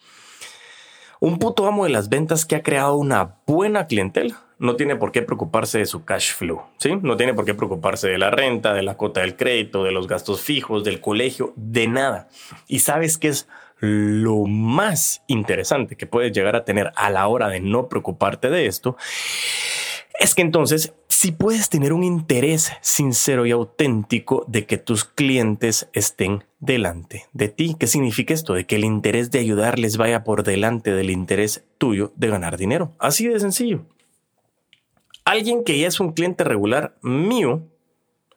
Un 1.20 1.38
puto 1.38 1.66
amo 1.66 1.84
de 1.84 1.90
las 1.90 2.08
ventas 2.08 2.44
que 2.44 2.56
ha 2.56 2.62
creado 2.62 2.96
una 2.96 3.36
buena 3.46 3.86
clientela 3.86 4.42
no 4.58 4.76
tiene 4.76 4.96
por 4.96 5.12
qué 5.12 5.22
preocuparse 5.22 5.78
de 5.78 5.86
su 5.86 6.04
cash 6.04 6.32
flow, 6.32 6.62
¿sí? 6.78 6.96
No 7.02 7.16
tiene 7.16 7.34
por 7.34 7.44
qué 7.44 7.54
preocuparse 7.54 8.08
de 8.08 8.18
la 8.18 8.30
renta, 8.30 8.72
de 8.72 8.82
la 8.82 8.96
cuota 8.96 9.20
del 9.20 9.36
crédito, 9.36 9.84
de 9.84 9.92
los 9.92 10.06
gastos 10.06 10.40
fijos, 10.40 10.84
del 10.84 11.00
colegio, 11.00 11.52
de 11.56 11.88
nada. 11.88 12.28
Y 12.68 12.80
sabes 12.80 13.18
que 13.18 13.28
es 13.28 13.48
lo 13.78 14.44
más 14.46 15.22
interesante 15.26 15.96
que 15.96 16.06
puedes 16.06 16.32
llegar 16.32 16.56
a 16.56 16.64
tener 16.64 16.92
a 16.96 17.10
la 17.10 17.26
hora 17.26 17.48
de 17.48 17.60
no 17.60 17.88
preocuparte 17.88 18.48
de 18.48 18.66
esto, 18.66 18.96
es 20.18 20.34
que 20.34 20.42
entonces 20.42 20.94
si 21.24 21.32
puedes 21.32 21.70
tener 21.70 21.94
un 21.94 22.04
interés 22.04 22.70
sincero 22.82 23.46
y 23.46 23.50
auténtico 23.50 24.44
de 24.46 24.66
que 24.66 24.76
tus 24.76 25.06
clientes 25.06 25.88
estén 25.94 26.44
delante 26.60 27.24
de 27.32 27.48
ti. 27.48 27.76
¿Qué 27.80 27.86
significa 27.86 28.34
esto? 28.34 28.52
De 28.52 28.66
que 28.66 28.76
el 28.76 28.84
interés 28.84 29.30
de 29.30 29.38
ayudarles 29.38 29.96
vaya 29.96 30.22
por 30.22 30.42
delante 30.42 30.92
del 30.92 31.08
interés 31.08 31.64
tuyo 31.78 32.12
de 32.16 32.28
ganar 32.28 32.58
dinero. 32.58 32.92
Así 32.98 33.26
de 33.26 33.40
sencillo. 33.40 33.86
Alguien 35.24 35.64
que 35.64 35.78
ya 35.78 35.86
es 35.86 35.98
un 35.98 36.12
cliente 36.12 36.44
regular 36.44 36.94
mío, 37.00 37.62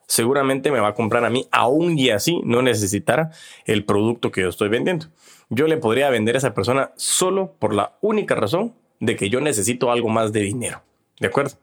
seguramente 0.07 0.71
me 0.71 0.79
va 0.79 0.87
a 0.87 0.95
comprar 0.95 1.25
a 1.25 1.29
mí, 1.29 1.45
aún 1.51 1.99
y 1.99 2.11
así 2.11 2.39
no 2.45 2.61
necesitara 2.61 3.31
el 3.65 3.83
producto 3.83 4.31
que 4.31 4.43
yo 4.43 4.47
estoy 4.47 4.69
vendiendo. 4.69 5.07
Yo 5.49 5.67
le 5.67 5.75
podría 5.75 6.09
vender 6.09 6.35
a 6.35 6.37
esa 6.37 6.53
persona 6.53 6.93
solo 6.95 7.51
por 7.59 7.73
la 7.73 7.97
única 7.99 8.35
razón 8.35 8.75
de 9.01 9.17
que 9.17 9.29
yo 9.29 9.41
necesito 9.41 9.91
algo 9.91 10.07
más 10.07 10.31
de 10.31 10.39
dinero. 10.39 10.83
¿De 11.19 11.27
acuerdo? 11.27 11.57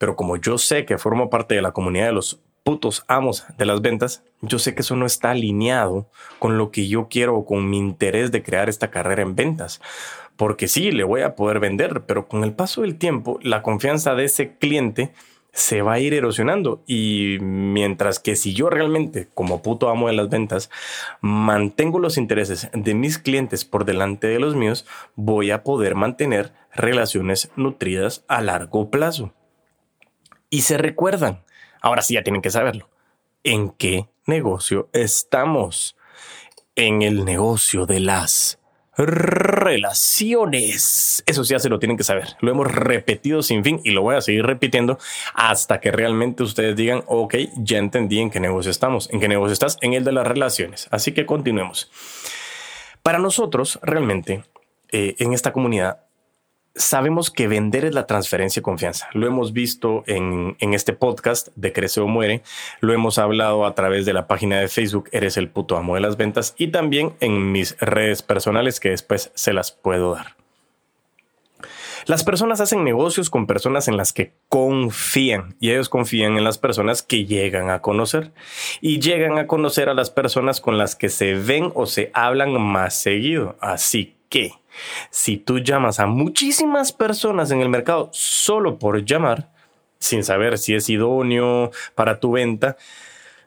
Pero 0.00 0.16
como 0.16 0.36
yo 0.36 0.56
sé 0.56 0.86
que 0.86 0.96
formo 0.98 1.28
parte 1.28 1.54
de 1.54 1.62
la 1.62 1.72
comunidad 1.72 2.06
de 2.06 2.12
los 2.12 2.40
putos 2.64 3.04
amos 3.06 3.44
de 3.58 3.66
las 3.66 3.82
ventas, 3.82 4.24
yo 4.40 4.58
sé 4.58 4.74
que 4.74 4.80
eso 4.80 4.96
no 4.96 5.04
está 5.04 5.30
alineado 5.30 6.08
con 6.38 6.58
lo 6.58 6.70
que 6.70 6.88
yo 6.88 7.08
quiero 7.08 7.36
o 7.36 7.44
con 7.44 7.68
mi 7.68 7.78
interés 7.78 8.32
de 8.32 8.42
crear 8.42 8.68
esta 8.68 8.90
carrera 8.90 9.22
en 9.22 9.36
ventas 9.36 9.80
porque 10.40 10.68
sí, 10.68 10.90
le 10.90 11.04
voy 11.04 11.20
a 11.20 11.34
poder 11.34 11.60
vender, 11.60 12.04
pero 12.06 12.26
con 12.26 12.44
el 12.44 12.54
paso 12.54 12.80
del 12.80 12.96
tiempo, 12.96 13.38
la 13.42 13.60
confianza 13.60 14.14
de 14.14 14.24
ese 14.24 14.56
cliente 14.56 15.12
se 15.52 15.82
va 15.82 15.92
a 15.92 15.98
ir 15.98 16.14
erosionando 16.14 16.82
y 16.86 17.36
mientras 17.42 18.20
que 18.20 18.36
si 18.36 18.54
yo 18.54 18.70
realmente 18.70 19.28
como 19.34 19.60
puto 19.60 19.90
amo 19.90 20.08
de 20.08 20.14
las 20.14 20.30
ventas 20.30 20.70
mantengo 21.20 21.98
los 21.98 22.16
intereses 22.16 22.70
de 22.72 22.94
mis 22.94 23.18
clientes 23.18 23.66
por 23.66 23.84
delante 23.84 24.28
de 24.28 24.38
los 24.38 24.56
míos, 24.56 24.86
voy 25.14 25.50
a 25.50 25.62
poder 25.62 25.94
mantener 25.94 26.54
relaciones 26.74 27.50
nutridas 27.56 28.24
a 28.26 28.40
largo 28.40 28.88
plazo. 28.88 29.34
Y 30.50 30.62
se 30.62 30.76
recuerdan, 30.76 31.44
ahora 31.80 32.02
sí 32.02 32.14
ya 32.14 32.24
tienen 32.24 32.42
que 32.42 32.50
saberlo, 32.50 32.88
¿en 33.44 33.70
qué 33.70 34.08
negocio 34.26 34.88
estamos? 34.92 35.96
En 36.74 37.02
el 37.02 37.24
negocio 37.24 37.86
de 37.86 38.00
las 38.00 38.58
relaciones. 38.96 40.12
Eso 41.26 41.44
sí 41.44 41.52
ya 41.52 41.60
se 41.60 41.68
lo 41.68 41.78
tienen 41.78 41.96
que 41.96 42.02
saber. 42.04 42.36
Lo 42.40 42.50
hemos 42.50 42.70
repetido 42.70 43.42
sin 43.42 43.62
fin 43.64 43.80
y 43.84 43.90
lo 43.90 44.02
voy 44.02 44.16
a 44.16 44.20
seguir 44.20 44.44
repitiendo 44.44 44.98
hasta 45.34 45.80
que 45.80 45.90
realmente 45.92 46.42
ustedes 46.42 46.74
digan, 46.76 47.04
ok, 47.06 47.36
ya 47.56 47.78
entendí 47.78 48.18
en 48.18 48.30
qué 48.30 48.40
negocio 48.40 48.70
estamos. 48.70 49.08
¿En 49.10 49.20
qué 49.20 49.28
negocio 49.28 49.52
estás? 49.52 49.78
En 49.80 49.94
el 49.94 50.04
de 50.04 50.12
las 50.12 50.26
relaciones. 50.26 50.88
Así 50.90 51.12
que 51.12 51.26
continuemos. 51.26 51.90
Para 53.02 53.18
nosotros, 53.18 53.78
realmente, 53.82 54.44
eh, 54.90 55.14
en 55.18 55.32
esta 55.32 55.52
comunidad, 55.52 56.00
sabemos 56.74 57.30
que 57.30 57.48
vender 57.48 57.84
es 57.84 57.94
la 57.94 58.06
transferencia 58.06 58.60
de 58.60 58.64
confianza. 58.64 59.08
Lo 59.12 59.26
hemos 59.26 59.52
visto 59.52 60.04
en, 60.06 60.56
este 60.60 60.92
podcast 60.92 61.48
de 61.56 61.72
Crece 61.72 62.00
o 62.00 62.06
Muere. 62.06 62.42
Lo 62.80 62.92
hemos 62.92 63.18
hablado 63.18 63.66
a 63.66 63.74
través 63.74 64.06
de 64.06 64.12
la 64.12 64.26
página 64.26 64.60
de 64.60 64.68
Facebook 64.68 65.08
Eres 65.12 65.36
el 65.36 65.48
puto 65.48 65.76
amo 65.76 65.94
de 65.94 66.00
las 66.00 66.16
ventas 66.16 66.54
y 66.56 66.68
también 66.68 67.14
en 67.20 67.52
mis 67.52 67.76
redes 67.80 68.22
personales 68.22 68.80
que 68.80 68.90
después 68.90 69.30
se 69.34 69.52
las 69.52 69.72
puedo 69.72 70.14
dar. 70.14 70.36
Las 72.06 72.24
personas 72.24 72.60
hacen 72.60 72.82
negocios 72.82 73.28
con 73.28 73.46
personas 73.46 73.86
en 73.86 73.96
las 73.96 74.12
que 74.12 74.32
confían 74.48 75.54
y 75.60 75.70
ellos 75.70 75.90
confían 75.90 76.38
en 76.38 76.44
las 76.44 76.56
personas 76.56 77.02
que 77.02 77.26
llegan 77.26 77.68
a 77.68 77.82
conocer 77.82 78.32
y 78.80 79.00
llegan 79.00 79.38
a 79.38 79.46
conocer 79.46 79.90
a 79.90 79.94
las 79.94 80.10
personas 80.10 80.60
con 80.60 80.78
las 80.78 80.96
que 80.96 81.10
se 81.10 81.34
ven 81.34 81.70
o 81.74 81.84
se 81.84 82.10
hablan 82.14 82.58
más 82.60 82.94
seguido. 82.94 83.56
Así 83.60 84.16
que 84.30 84.59
si 85.10 85.36
tú 85.36 85.58
llamas 85.58 86.00
a 86.00 86.06
muchísimas 86.06 86.92
personas 86.92 87.50
en 87.50 87.60
el 87.60 87.68
mercado 87.68 88.10
solo 88.12 88.78
por 88.78 89.04
llamar, 89.04 89.50
sin 89.98 90.24
saber 90.24 90.58
si 90.58 90.74
es 90.74 90.88
idóneo 90.88 91.70
para 91.94 92.20
tu 92.20 92.32
venta, 92.32 92.76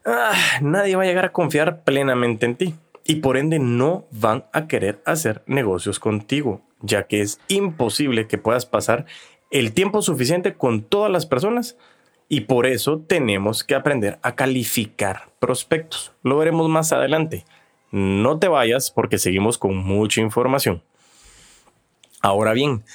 ah, 0.05 0.33
nadie 0.61 0.95
va 0.95 1.03
a 1.03 1.07
llegar 1.07 1.25
a 1.25 1.31
confiar 1.31 1.83
plenamente 1.83 2.45
en 2.45 2.55
ti 2.55 2.75
y 3.05 3.15
por 3.15 3.37
ende 3.37 3.59
no 3.59 4.05
van 4.11 4.45
a 4.53 4.67
querer 4.67 5.01
hacer 5.05 5.43
negocios 5.45 5.99
contigo, 5.99 6.61
ya 6.81 7.03
que 7.03 7.21
es 7.21 7.39
imposible 7.47 8.27
que 8.27 8.37
puedas 8.37 8.65
pasar 8.65 9.05
el 9.51 9.73
tiempo 9.73 10.01
suficiente 10.01 10.53
con 10.55 10.83
todas 10.83 11.11
las 11.11 11.25
personas 11.25 11.77
y 12.29 12.41
por 12.41 12.65
eso 12.65 12.99
tenemos 12.99 13.63
que 13.63 13.75
aprender 13.75 14.17
a 14.23 14.35
calificar 14.35 15.29
prospectos. 15.39 16.13
Lo 16.23 16.37
veremos 16.37 16.69
más 16.69 16.91
adelante. 16.91 17.45
No 17.91 18.39
te 18.39 18.47
vayas 18.47 18.89
porque 18.89 19.19
seguimos 19.19 19.57
con 19.57 19.77
mucha 19.77 20.21
información. 20.21 20.81
Ahora 22.25 22.53
bien, 22.53 22.85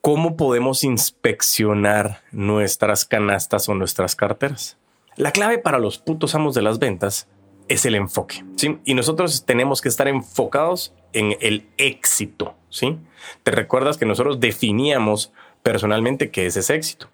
¿cómo 0.00 0.38
podemos 0.38 0.84
inspeccionar 0.84 2.22
nuestras 2.32 3.04
canastas 3.04 3.68
o 3.68 3.74
nuestras 3.74 4.16
carteras? 4.16 4.78
La 5.16 5.32
clave 5.32 5.58
para 5.58 5.78
los 5.78 5.98
putos 5.98 6.34
amos 6.34 6.54
de 6.54 6.62
las 6.62 6.78
ventas 6.78 7.28
es 7.68 7.84
el 7.84 7.94
enfoque, 7.94 8.42
¿sí? 8.56 8.78
Y 8.86 8.94
nosotros 8.94 9.44
tenemos 9.44 9.82
que 9.82 9.90
estar 9.90 10.08
enfocados 10.08 10.94
en 11.12 11.36
el 11.42 11.68
éxito, 11.76 12.54
¿sí? 12.70 12.96
Te 13.42 13.50
recuerdas 13.50 13.98
que 13.98 14.06
nosotros 14.06 14.40
definíamos 14.40 15.34
personalmente 15.62 16.30
qué 16.30 16.46
es 16.46 16.56
ese 16.56 16.74
éxito. 16.74 17.10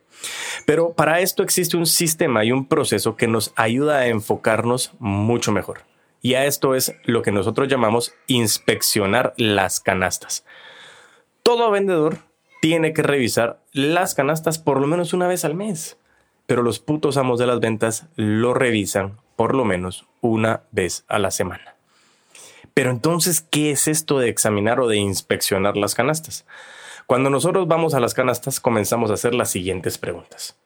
Pero 0.67 0.93
para 0.93 1.19
esto 1.19 1.43
existe 1.43 1.77
un 1.77 1.87
sistema 1.87 2.45
y 2.45 2.53
un 2.53 2.69
proceso 2.69 3.17
que 3.17 3.27
nos 3.27 3.53
ayuda 3.57 3.99
a 3.99 4.07
enfocarnos 4.07 4.93
mucho 5.01 5.51
mejor. 5.51 5.81
Y 6.21 6.35
a 6.35 6.45
esto 6.45 6.77
es 6.77 6.95
lo 7.03 7.23
que 7.23 7.33
nosotros 7.33 7.67
llamamos 7.67 8.15
inspeccionar 8.29 9.35
las 9.37 9.81
canastas 9.81 10.45
todo 11.43 11.71
vendedor 11.71 12.19
tiene 12.61 12.93
que 12.93 13.03
revisar 13.03 13.61
las 13.73 14.15
canastas 14.15 14.59
por 14.59 14.81
lo 14.81 14.87
menos 14.87 15.13
una 15.13 15.27
vez 15.27 15.45
al 15.45 15.55
mes. 15.55 15.99
Pero 16.47 16.63
los 16.63 16.79
putos 16.79 17.17
amos 17.17 17.39
de 17.39 17.47
las 17.47 17.61
ventas 17.61 18.07
lo 18.17 18.55
revisan 18.55 19.19
por 19.37 19.55
lo 19.55 19.65
menos 19.65 20.07
una 20.21 20.63
vez 20.71 21.05
a 21.09 21.19
la 21.19 21.31
semana. 21.31 21.75
Pero 22.75 22.91
entonces, 22.91 23.41
¿qué 23.41 23.71
es 23.71 23.89
esto 23.89 24.19
de 24.19 24.29
examinar 24.29 24.81
o 24.81 24.89
de 24.89 24.97
inspeccionar 24.97 25.77
las 25.77 25.95
canastas? 25.95 26.47
Cuando 27.07 27.31
nosotros 27.31 27.69
vamos 27.69 27.95
a 27.95 28.01
las 28.01 28.15
canastas, 28.15 28.61
comenzamos 28.61 29.11
a 29.11 29.15
hacer 29.15 29.35
las 29.35 29.51
siguientes 29.51 29.99
preguntas. 29.99 30.57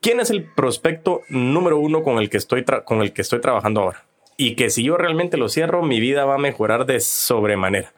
¿Quién 0.00 0.20
es 0.20 0.30
el 0.30 0.44
prospecto 0.44 1.22
número 1.28 1.78
uno 1.78 2.02
con 2.02 2.18
el 2.18 2.28
que 2.28 2.36
estoy, 2.36 2.64
con 2.84 3.00
el 3.00 3.12
que 3.12 3.22
estoy 3.22 3.40
trabajando 3.40 3.80
ahora? 3.80 4.04
Y 4.36 4.56
que 4.56 4.68
si 4.68 4.82
yo 4.82 4.96
realmente 4.96 5.36
lo 5.36 5.48
cierro, 5.48 5.82
mi 5.82 6.00
vida 6.00 6.24
va 6.24 6.34
a 6.34 6.38
mejorar 6.38 6.86
de 6.86 7.00
sobremanera 7.00 7.92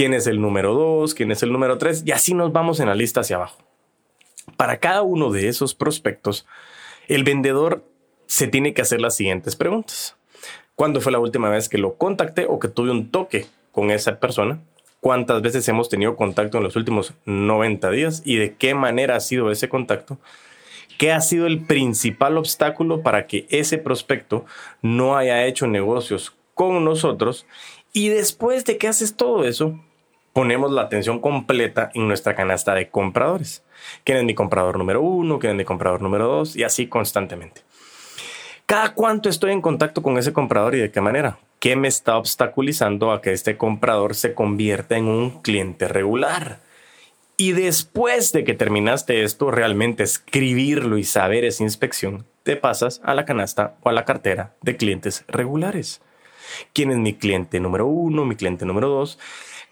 quién 0.00 0.14
es 0.14 0.26
el 0.26 0.40
número 0.40 0.72
dos, 0.72 1.12
quién 1.12 1.30
es 1.30 1.42
el 1.42 1.52
número 1.52 1.76
tres, 1.76 2.02
y 2.06 2.12
así 2.12 2.32
nos 2.32 2.54
vamos 2.54 2.80
en 2.80 2.86
la 2.86 2.94
lista 2.94 3.20
hacia 3.20 3.36
abajo. 3.36 3.58
Para 4.56 4.78
cada 4.78 5.02
uno 5.02 5.30
de 5.30 5.48
esos 5.48 5.74
prospectos, 5.74 6.46
el 7.06 7.22
vendedor 7.22 7.84
se 8.24 8.46
tiene 8.46 8.72
que 8.72 8.80
hacer 8.80 9.02
las 9.02 9.14
siguientes 9.14 9.56
preguntas. 9.56 10.16
¿Cuándo 10.74 11.02
fue 11.02 11.12
la 11.12 11.18
última 11.18 11.50
vez 11.50 11.68
que 11.68 11.76
lo 11.76 11.96
contacté 11.96 12.46
o 12.48 12.58
que 12.58 12.68
tuve 12.68 12.90
un 12.90 13.10
toque 13.10 13.44
con 13.72 13.90
esa 13.90 14.18
persona? 14.18 14.62
¿Cuántas 15.00 15.42
veces 15.42 15.68
hemos 15.68 15.90
tenido 15.90 16.16
contacto 16.16 16.56
en 16.56 16.64
los 16.64 16.76
últimos 16.76 17.12
90 17.26 17.90
días? 17.90 18.22
¿Y 18.24 18.36
de 18.36 18.54
qué 18.54 18.74
manera 18.74 19.16
ha 19.16 19.20
sido 19.20 19.50
ese 19.50 19.68
contacto? 19.68 20.16
¿Qué 20.96 21.12
ha 21.12 21.20
sido 21.20 21.46
el 21.46 21.66
principal 21.66 22.38
obstáculo 22.38 23.02
para 23.02 23.26
que 23.26 23.46
ese 23.50 23.76
prospecto 23.76 24.46
no 24.80 25.18
haya 25.18 25.44
hecho 25.44 25.66
negocios 25.66 26.34
con 26.54 26.86
nosotros 26.86 27.44
y 27.92 28.08
después 28.08 28.64
de 28.64 28.78
que 28.78 28.88
haces 28.88 29.16
todo 29.16 29.44
eso, 29.44 29.78
ponemos 30.32 30.70
la 30.70 30.82
atención 30.82 31.20
completa 31.20 31.90
en 31.94 32.08
nuestra 32.08 32.34
canasta 32.34 32.74
de 32.74 32.88
compradores. 32.88 33.62
¿Quién 34.04 34.18
es 34.18 34.24
mi 34.24 34.34
comprador 34.34 34.78
número 34.78 35.00
uno? 35.02 35.38
¿Quién 35.38 35.52
es 35.52 35.56
mi 35.56 35.64
comprador 35.64 36.02
número 36.02 36.26
dos? 36.26 36.56
Y 36.56 36.64
así 36.64 36.86
constantemente. 36.86 37.62
¿Cada 38.66 38.94
cuánto 38.94 39.28
estoy 39.28 39.52
en 39.52 39.62
contacto 39.62 40.02
con 40.02 40.16
ese 40.16 40.32
comprador 40.32 40.74
y 40.74 40.78
de 40.78 40.92
qué 40.92 41.00
manera? 41.00 41.38
¿Qué 41.58 41.74
me 41.76 41.88
está 41.88 42.16
obstaculizando 42.16 43.12
a 43.12 43.20
que 43.20 43.32
este 43.32 43.56
comprador 43.56 44.14
se 44.14 44.32
convierta 44.34 44.96
en 44.96 45.06
un 45.06 45.42
cliente 45.42 45.88
regular? 45.88 46.60
Y 47.36 47.52
después 47.52 48.32
de 48.32 48.44
que 48.44 48.54
terminaste 48.54 49.24
esto, 49.24 49.50
realmente 49.50 50.02
escribirlo 50.02 50.98
y 50.98 51.04
saber 51.04 51.44
esa 51.44 51.62
inspección, 51.62 52.26
te 52.42 52.54
pasas 52.54 53.00
a 53.02 53.14
la 53.14 53.24
canasta 53.24 53.76
o 53.82 53.88
a 53.88 53.92
la 53.92 54.04
cartera 54.04 54.54
de 54.62 54.76
clientes 54.76 55.24
regulares. 55.26 56.00
¿Quién 56.72 56.90
es 56.90 56.98
mi 56.98 57.14
cliente 57.14 57.58
número 57.58 57.86
uno, 57.86 58.24
mi 58.24 58.36
cliente 58.36 58.66
número 58.66 58.88
dos? 58.88 59.18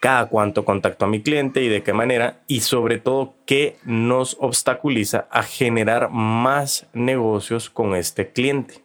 Cada 0.00 0.26
cuánto 0.26 0.64
contacto 0.64 1.04
a 1.04 1.08
mi 1.08 1.22
cliente 1.22 1.62
y 1.62 1.68
de 1.68 1.82
qué 1.82 1.92
manera. 1.92 2.40
Y 2.46 2.60
sobre 2.60 2.98
todo, 2.98 3.34
qué 3.46 3.76
nos 3.84 4.36
obstaculiza 4.40 5.26
a 5.30 5.42
generar 5.42 6.10
más 6.10 6.86
negocios 6.92 7.68
con 7.70 7.94
este 7.94 8.32
cliente 8.32 8.82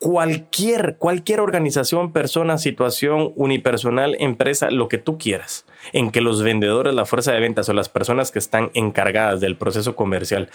cualquier, 0.00 0.96
cualquier 0.96 1.40
organización, 1.40 2.10
persona, 2.12 2.56
situación, 2.56 3.32
unipersonal, 3.36 4.16
empresa, 4.18 4.70
lo 4.70 4.88
que 4.88 4.96
tú 4.96 5.18
quieras, 5.18 5.66
en 5.92 6.10
que 6.10 6.22
los 6.22 6.42
vendedores, 6.42 6.94
la 6.94 7.04
fuerza 7.04 7.32
de 7.32 7.40
ventas 7.40 7.68
o 7.68 7.74
las 7.74 7.90
personas 7.90 8.32
que 8.32 8.38
están 8.38 8.70
encargadas 8.72 9.40
del 9.40 9.56
proceso 9.56 9.94
comercial 9.94 10.48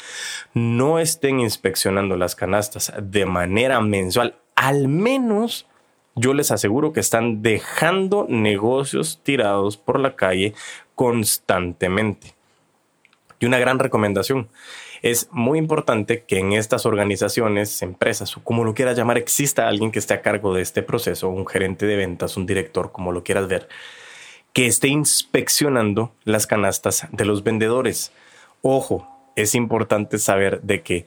no 0.56 0.98
estén 1.00 1.40
inspeccionando 1.40 2.18
las 2.18 2.36
canastas 2.36 2.92
de 3.00 3.28
manera 3.28 3.80
mensual, 3.82 4.36
al 4.56 4.88
menos 4.88 5.68
yo 6.16 6.34
les 6.34 6.52
aseguro 6.52 6.94
que 6.94 7.02
están 7.02 7.42
dejando 7.42 8.26
negocios 8.30 9.20
tirados 9.24 9.78
por 9.78 10.00
la 10.00 10.16
calle 10.16 10.54
constantemente. 10.96 12.34
Y 13.40 13.46
una 13.46 13.60
gran 13.60 13.80
recomendación 13.80 14.48
es 15.02 15.28
muy 15.32 15.60
importante 15.60 16.24
que 16.24 16.40
en 16.40 16.54
estas 16.54 16.86
organizaciones, 16.86 17.82
empresas 17.82 18.36
o 18.38 18.44
como 18.44 18.64
lo 18.64 18.74
quieras 18.74 18.98
llamar, 18.98 19.18
exista 19.18 19.68
alguien 19.68 19.92
que 19.92 20.00
esté 20.00 20.14
a 20.14 20.22
cargo 20.22 20.54
de 20.54 20.62
este 20.62 20.82
proceso, 20.82 21.30
un 21.30 21.46
gerente 21.46 21.86
de 21.86 21.98
ventas, 21.98 22.38
un 22.38 22.46
director, 22.46 22.92
como 22.92 23.12
lo 23.12 23.24
quieras 23.24 23.48
ver, 23.48 23.68
que 24.54 24.66
esté 24.66 24.88
inspeccionando 24.88 26.14
las 26.24 26.48
canastas 26.48 27.08
de 27.12 27.26
los 27.26 27.44
vendedores. 27.44 28.14
Ojo, 28.62 29.08
es 29.36 29.54
importante 29.54 30.18
saber 30.18 30.62
de 30.62 30.82
que 30.82 31.06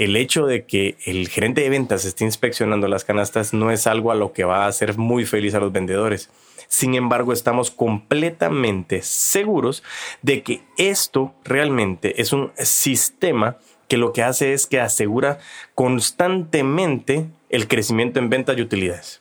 el 0.00 0.16
hecho 0.16 0.46
de 0.46 0.64
que 0.64 0.96
el 1.04 1.28
gerente 1.28 1.60
de 1.60 1.68
ventas 1.68 2.06
esté 2.06 2.24
inspeccionando 2.24 2.88
las 2.88 3.04
canastas 3.04 3.52
no 3.52 3.70
es 3.70 3.86
algo 3.86 4.10
a 4.10 4.14
lo 4.14 4.32
que 4.32 4.44
va 4.44 4.64
a 4.64 4.66
hacer 4.66 4.96
muy 4.96 5.26
feliz 5.26 5.54
a 5.54 5.60
los 5.60 5.72
vendedores. 5.72 6.30
Sin 6.68 6.94
embargo, 6.94 7.34
estamos 7.34 7.70
completamente 7.70 9.02
seguros 9.02 9.82
de 10.22 10.42
que 10.42 10.62
esto 10.78 11.34
realmente 11.44 12.22
es 12.22 12.32
un 12.32 12.50
sistema 12.56 13.58
que 13.88 13.98
lo 13.98 14.14
que 14.14 14.22
hace 14.22 14.54
es 14.54 14.66
que 14.66 14.80
asegura 14.80 15.38
constantemente 15.74 17.26
el 17.50 17.68
crecimiento 17.68 18.20
en 18.20 18.30
ventas 18.30 18.56
y 18.56 18.62
utilidades. 18.62 19.20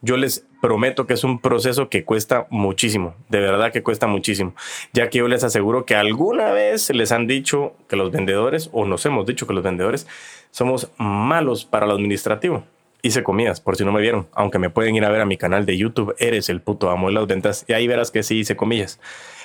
Yo 0.00 0.16
les 0.16 0.46
prometo 0.60 1.06
que 1.06 1.14
es 1.14 1.24
un 1.24 1.40
proceso 1.40 1.88
que 1.88 2.04
cuesta 2.04 2.46
muchísimo, 2.50 3.14
de 3.28 3.40
verdad 3.40 3.72
que 3.72 3.82
cuesta 3.82 4.06
muchísimo, 4.06 4.54
ya 4.92 5.08
que 5.08 5.18
yo 5.18 5.28
les 5.28 5.44
aseguro 5.44 5.84
que 5.84 5.94
alguna 5.94 6.50
vez 6.52 6.90
les 6.90 7.12
han 7.12 7.26
dicho 7.26 7.74
que 7.88 7.96
los 7.96 8.10
vendedores, 8.10 8.70
o 8.72 8.84
nos 8.84 9.04
hemos 9.06 9.26
dicho 9.26 9.46
que 9.46 9.54
los 9.54 9.62
vendedores, 9.62 10.06
somos 10.50 10.90
malos 10.98 11.64
para 11.64 11.86
lo 11.86 11.94
administrativo 11.94 12.64
hice 13.02 13.22
comidas, 13.22 13.60
por 13.60 13.76
si 13.76 13.84
no 13.84 13.92
me 13.92 14.00
vieron, 14.00 14.28
aunque 14.32 14.58
me 14.58 14.70
pueden 14.70 14.94
ir 14.96 15.04
a 15.04 15.10
ver 15.10 15.20
a 15.20 15.26
mi 15.26 15.36
canal 15.36 15.66
de 15.66 15.76
YouTube, 15.76 16.14
eres 16.18 16.48
el 16.48 16.60
puto 16.60 16.90
amo 16.90 17.08
de 17.08 17.14
las 17.14 17.26
ventas, 17.26 17.64
y 17.68 17.72
ahí 17.72 17.86
verás 17.86 18.10
que 18.10 18.22
sí 18.22 18.38
hice 18.38 18.56
comillas. 18.56 19.00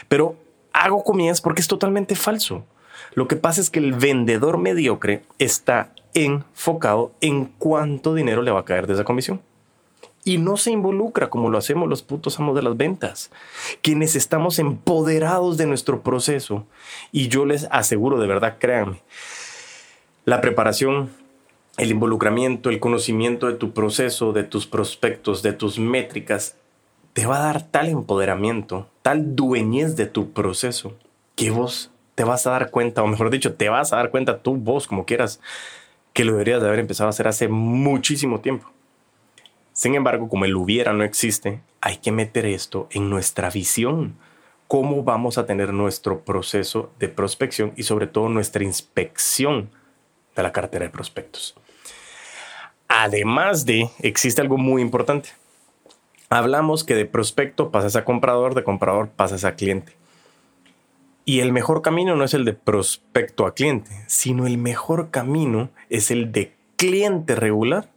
Pero 0.07 0.35
hago 0.73 1.03
comidas 1.03 1.41
porque 1.41 1.61
es 1.61 1.67
totalmente 1.67 2.15
falso. 2.15 2.65
Lo 3.13 3.27
que 3.27 3.35
pasa 3.35 3.61
es 3.61 3.69
que 3.69 3.79
el 3.79 3.93
vendedor 3.93 4.57
mediocre 4.57 5.21
está 5.37 5.93
enfocado 6.13 7.13
en 7.21 7.45
cuánto 7.45 8.15
dinero 8.15 8.41
le 8.41 8.51
va 8.51 8.61
a 8.61 8.65
caer 8.65 8.87
de 8.87 8.93
esa 8.93 9.03
comisión. 9.03 9.41
Y 10.25 10.37
no 10.37 10.55
se 10.57 10.71
involucra 10.71 11.29
como 11.29 11.49
lo 11.49 11.57
hacemos 11.57 11.89
los 11.89 12.01
putos 12.01 12.39
amos 12.39 12.55
de 12.55 12.61
las 12.61 12.77
ventas, 12.77 13.29
quienes 13.81 14.15
estamos 14.15 14.57
empoderados 14.59 15.57
de 15.57 15.65
nuestro 15.65 16.01
proceso. 16.01 16.65
Y 17.11 17.27
yo 17.27 17.45
les 17.45 17.67
aseguro, 17.71 18.19
de 18.19 18.27
verdad, 18.27 18.57
créanme, 18.59 19.01
la 20.25 20.39
preparación 20.39 21.09
el 21.77 21.91
involucramiento, 21.91 22.69
el 22.69 22.79
conocimiento 22.79 23.47
de 23.47 23.53
tu 23.53 23.73
proceso, 23.73 24.31
de 24.31 24.43
tus 24.43 24.67
prospectos, 24.67 25.41
de 25.41 25.53
tus 25.53 25.79
métricas, 25.79 26.55
te 27.13 27.25
va 27.25 27.37
a 27.37 27.45
dar 27.45 27.63
tal 27.63 27.87
empoderamiento, 27.87 28.87
tal 29.01 29.35
dueñez 29.35 29.95
de 29.95 30.05
tu 30.05 30.31
proceso, 30.33 30.95
que 31.35 31.49
vos 31.49 31.91
te 32.15 32.23
vas 32.23 32.45
a 32.45 32.51
dar 32.51 32.69
cuenta, 32.69 33.01
o 33.01 33.07
mejor 33.07 33.29
dicho, 33.31 33.55
te 33.55 33.69
vas 33.69 33.91
a 33.91 33.97
dar 33.97 34.11
cuenta 34.11 34.39
tú, 34.39 34.55
vos, 34.55 34.87
como 34.87 35.05
quieras, 35.05 35.39
que 36.13 36.25
lo 36.25 36.33
deberías 36.33 36.61
de 36.61 36.67
haber 36.67 36.79
empezado 36.79 37.07
a 37.07 37.09
hacer 37.09 37.27
hace 37.27 37.47
muchísimo 37.47 38.39
tiempo. 38.39 38.69
Sin 39.83 39.95
embargo, 39.95 40.29
como 40.29 40.45
el 40.45 40.55
hubiera 40.55 40.93
no 40.93 41.03
existe, 41.03 41.59
hay 41.81 41.97
que 41.97 42.13
meter 42.13 42.45
esto 42.45 42.87
en 42.91 43.09
nuestra 43.09 43.49
visión. 43.49 44.15
¿Cómo 44.69 45.03
vamos 45.03 45.37
a 45.37 45.45
tener 45.45 45.73
nuestro 45.73 46.21
proceso 46.23 46.93
de 46.99 47.09
prospección 47.09 47.73
y 47.75 47.83
sobre 47.83 48.07
todo 48.07 48.29
nuestra 48.29 48.63
inspección 48.63 49.71
de 50.37 50.43
la 50.43 50.53
cartera 50.53 50.85
de 50.85 50.89
prospectos? 50.89 51.53
Además 52.87 53.65
de, 53.65 53.89
existe 53.99 54.39
algo 54.39 54.57
muy 54.57 54.81
importante. 54.81 55.31
Hablamos 56.29 56.85
que 56.85 56.95
de 56.95 57.03
prospecto 57.03 57.69
pasas 57.69 57.97
a 57.97 58.05
comprador, 58.05 58.55
de 58.55 58.63
comprador 58.63 59.09
pasas 59.09 59.43
a 59.43 59.55
cliente. 59.55 59.97
Y 61.25 61.41
el 61.41 61.51
mejor 61.51 61.81
camino 61.81 62.15
no 62.15 62.23
es 62.23 62.33
el 62.33 62.45
de 62.45 62.53
prospecto 62.53 63.45
a 63.45 63.53
cliente, 63.53 63.91
sino 64.07 64.47
el 64.47 64.57
mejor 64.57 65.11
camino 65.11 65.71
es 65.89 66.09
el 66.09 66.31
de 66.31 66.55
cliente 66.77 67.35
regular 67.35 67.92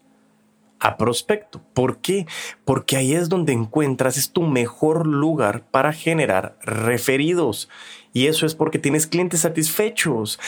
a 0.81 0.97
prospecto. 0.97 1.63
¿Por 1.75 1.99
qué? 1.99 2.27
Porque 2.65 2.97
ahí 2.97 3.15
es 3.15 3.29
donde 3.29 3.53
encuentras, 3.53 4.17
es 4.17 4.31
tu 4.31 4.43
mejor 4.43 5.07
lugar 5.07 5.63
para 5.71 5.93
generar 5.93 6.57
referidos. 6.63 7.69
Y 8.13 8.29
eso 8.29 8.47
es 8.47 8.55
porque 8.55 8.79
tienes 8.79 9.07
clientes 9.07 9.41
satisfechos. 9.41 10.41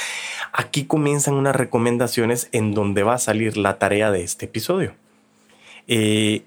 Aquí 0.52 0.84
comienzan 0.84 1.34
unas 1.34 1.54
recomendaciones 1.54 2.48
en 2.52 2.72
donde 2.72 3.02
va 3.02 3.14
a 3.14 3.18
salir 3.18 3.56
la 3.56 3.78
tarea 3.78 4.10
de 4.10 4.22
este 4.22 4.46
episodio. 4.46 4.94
Eh, 5.86 6.44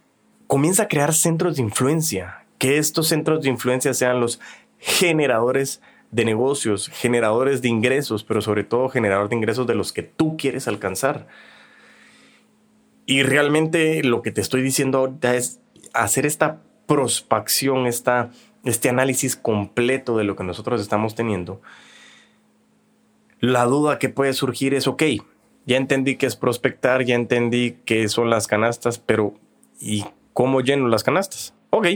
comienza 0.48 0.84
a 0.84 0.88
crear 0.88 1.13
centros 1.13 1.58
de 1.58 1.62
influencia. 1.62 2.46
Que 2.58 2.78
estos 2.78 3.08
centros 3.08 3.41
de 3.44 3.50
influencia 3.50 3.94
sean 3.94 4.20
los 4.20 4.39
generadores 4.80 5.82
de 6.12 6.26
negocios, 6.26 6.89
generadores 6.89 7.62
de 7.62 7.70
ingresos, 7.70 8.24
pero 8.24 8.41
sobre 8.41 8.63
todo 8.63 8.89
generador 8.89 9.30
de 9.30 9.36
ingresos 9.36 9.65
de 9.65 9.76
los 9.76 9.94
que 9.94 10.04
tú 10.04 10.38
quieres 10.38 10.67
alcanzar. 10.67 11.28
Y 13.12 13.24
realmente 13.24 14.02
lo 14.06 14.21
que 14.21 14.32
te 14.32 14.39
estoy 14.39 14.62
diciendo 14.62 15.17
es 15.21 15.60
hacer 15.91 16.26
esta 16.26 16.62
prospección, 16.88 17.86
esta 17.86 18.30
este 18.63 18.88
análisis 18.88 19.36
completo 19.36 20.15
de 20.15 20.24
lo 20.24 20.38
que 20.38 20.45
nosotros 20.45 20.80
estamos 20.80 21.13
teniendo, 21.13 21.62
la 23.41 23.65
duda 23.65 24.00
que 24.00 24.08
puede 24.08 24.32
surgir 24.32 24.74
es, 24.74 24.88
ok, 24.88 25.04
ya 25.65 25.76
entendí 25.76 26.15
que 26.15 26.26
es 26.26 26.38
prospectar, 26.38 27.04
ya 27.04 27.15
entendí 27.15 27.80
que 27.84 28.08
son 28.08 28.30
las 28.30 28.47
canastas, 28.47 28.97
pero 28.97 29.34
¿y 29.78 30.06
cómo 30.32 30.62
lleno 30.62 30.88
las 30.88 31.04
canastas? 31.04 31.54
Ok, 31.69 31.88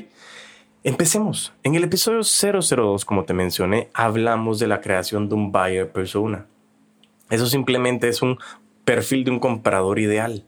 empecemos. 0.84 1.54
En 1.64 1.76
el 1.76 1.86
episodio 1.86 2.24
002, 2.24 3.06
como 3.06 3.24
te 3.24 3.34
mencioné, 3.34 3.88
hablamos 3.94 4.60
de 4.60 4.68
la 4.68 4.82
creación 4.82 5.30
de 5.30 5.36
un 5.36 5.54
buyer 5.54 5.90
persona. 5.90 6.46
Eso 7.30 7.46
simplemente 7.46 8.10
es 8.10 8.22
un 8.22 8.38
perfil 8.84 9.24
de 9.24 9.32
un 9.32 9.40
comprador 9.40 10.00
ideal. 10.00 10.44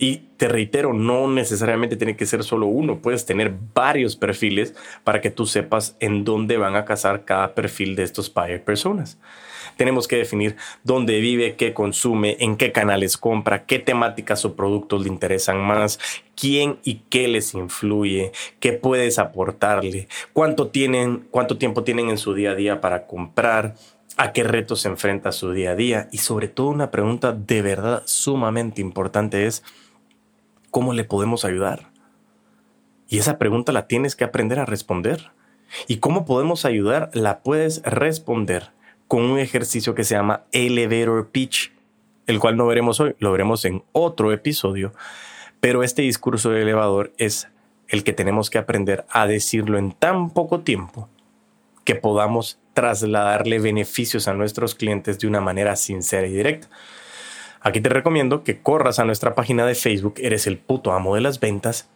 Y 0.00 0.28
te 0.36 0.46
reitero, 0.46 0.92
no 0.92 1.28
necesariamente 1.28 1.96
tiene 1.96 2.16
que 2.16 2.24
ser 2.24 2.44
solo 2.44 2.66
uno, 2.66 3.00
puedes 3.02 3.26
tener 3.26 3.52
varios 3.74 4.14
perfiles 4.14 4.74
para 5.02 5.20
que 5.20 5.30
tú 5.30 5.44
sepas 5.44 5.96
en 5.98 6.24
dónde 6.24 6.56
van 6.56 6.76
a 6.76 6.84
casar 6.84 7.24
cada 7.24 7.54
perfil 7.54 7.96
de 7.96 8.04
estos 8.04 8.32
buyer 8.32 8.62
personas. 8.62 9.18
Tenemos 9.76 10.06
que 10.06 10.16
definir 10.16 10.56
dónde 10.84 11.20
vive, 11.20 11.56
qué 11.56 11.74
consume, 11.74 12.36
en 12.38 12.56
qué 12.56 12.70
canales 12.70 13.16
compra, 13.16 13.64
qué 13.66 13.80
temáticas 13.80 14.44
o 14.44 14.54
productos 14.54 15.02
le 15.02 15.08
interesan 15.08 15.60
más, 15.60 15.98
quién 16.36 16.78
y 16.84 17.02
qué 17.10 17.26
les 17.26 17.54
influye, 17.54 18.30
qué 18.60 18.72
puedes 18.72 19.18
aportarle, 19.18 20.06
cuánto 20.32 20.68
tienen, 20.68 21.26
cuánto 21.30 21.58
tiempo 21.58 21.82
tienen 21.82 22.08
en 22.08 22.18
su 22.18 22.34
día 22.34 22.52
a 22.52 22.54
día 22.54 22.80
para 22.80 23.06
comprar, 23.06 23.74
a 24.16 24.32
qué 24.32 24.42
retos 24.42 24.80
se 24.80 24.88
enfrenta 24.88 25.32
su 25.32 25.52
día 25.52 25.70
a 25.70 25.76
día 25.76 26.08
y 26.10 26.18
sobre 26.18 26.48
todo 26.48 26.68
una 26.68 26.90
pregunta 26.90 27.32
de 27.32 27.62
verdad 27.62 28.02
sumamente 28.04 28.80
importante 28.80 29.46
es 29.46 29.62
¿Cómo 30.78 30.92
le 30.92 31.02
podemos 31.02 31.44
ayudar? 31.44 31.90
Y 33.08 33.18
esa 33.18 33.36
pregunta 33.36 33.72
la 33.72 33.88
tienes 33.88 34.14
que 34.14 34.22
aprender 34.22 34.60
a 34.60 34.64
responder. 34.64 35.32
¿Y 35.88 35.96
cómo 35.96 36.24
podemos 36.24 36.64
ayudar? 36.64 37.10
La 37.14 37.40
puedes 37.40 37.82
responder 37.82 38.70
con 39.08 39.24
un 39.24 39.40
ejercicio 39.40 39.96
que 39.96 40.04
se 40.04 40.14
llama 40.14 40.44
Elevator 40.52 41.30
Pitch, 41.30 41.72
el 42.28 42.38
cual 42.38 42.56
no 42.56 42.64
veremos 42.68 43.00
hoy, 43.00 43.16
lo 43.18 43.32
veremos 43.32 43.64
en 43.64 43.82
otro 43.90 44.32
episodio. 44.32 44.92
Pero 45.58 45.82
este 45.82 46.02
discurso 46.02 46.50
de 46.50 46.62
elevador 46.62 47.12
es 47.18 47.48
el 47.88 48.04
que 48.04 48.12
tenemos 48.12 48.48
que 48.48 48.58
aprender 48.58 49.04
a 49.10 49.26
decirlo 49.26 49.78
en 49.78 49.90
tan 49.90 50.30
poco 50.30 50.60
tiempo 50.60 51.08
que 51.82 51.96
podamos 51.96 52.60
trasladarle 52.72 53.58
beneficios 53.58 54.28
a 54.28 54.34
nuestros 54.34 54.76
clientes 54.76 55.18
de 55.18 55.26
una 55.26 55.40
manera 55.40 55.74
sincera 55.74 56.28
y 56.28 56.34
directa. 56.34 56.68
Aquí 57.60 57.80
te 57.80 57.88
recomiendo 57.88 58.44
que 58.44 58.60
corras 58.60 58.98
a 58.98 59.04
nuestra 59.04 59.34
página 59.34 59.66
de 59.66 59.74
Facebook, 59.74 60.14
eres 60.18 60.46
el 60.46 60.58
puto 60.58 60.92
amo 60.92 61.14
de 61.14 61.20
las 61.20 61.40
ventas, 61.40 61.88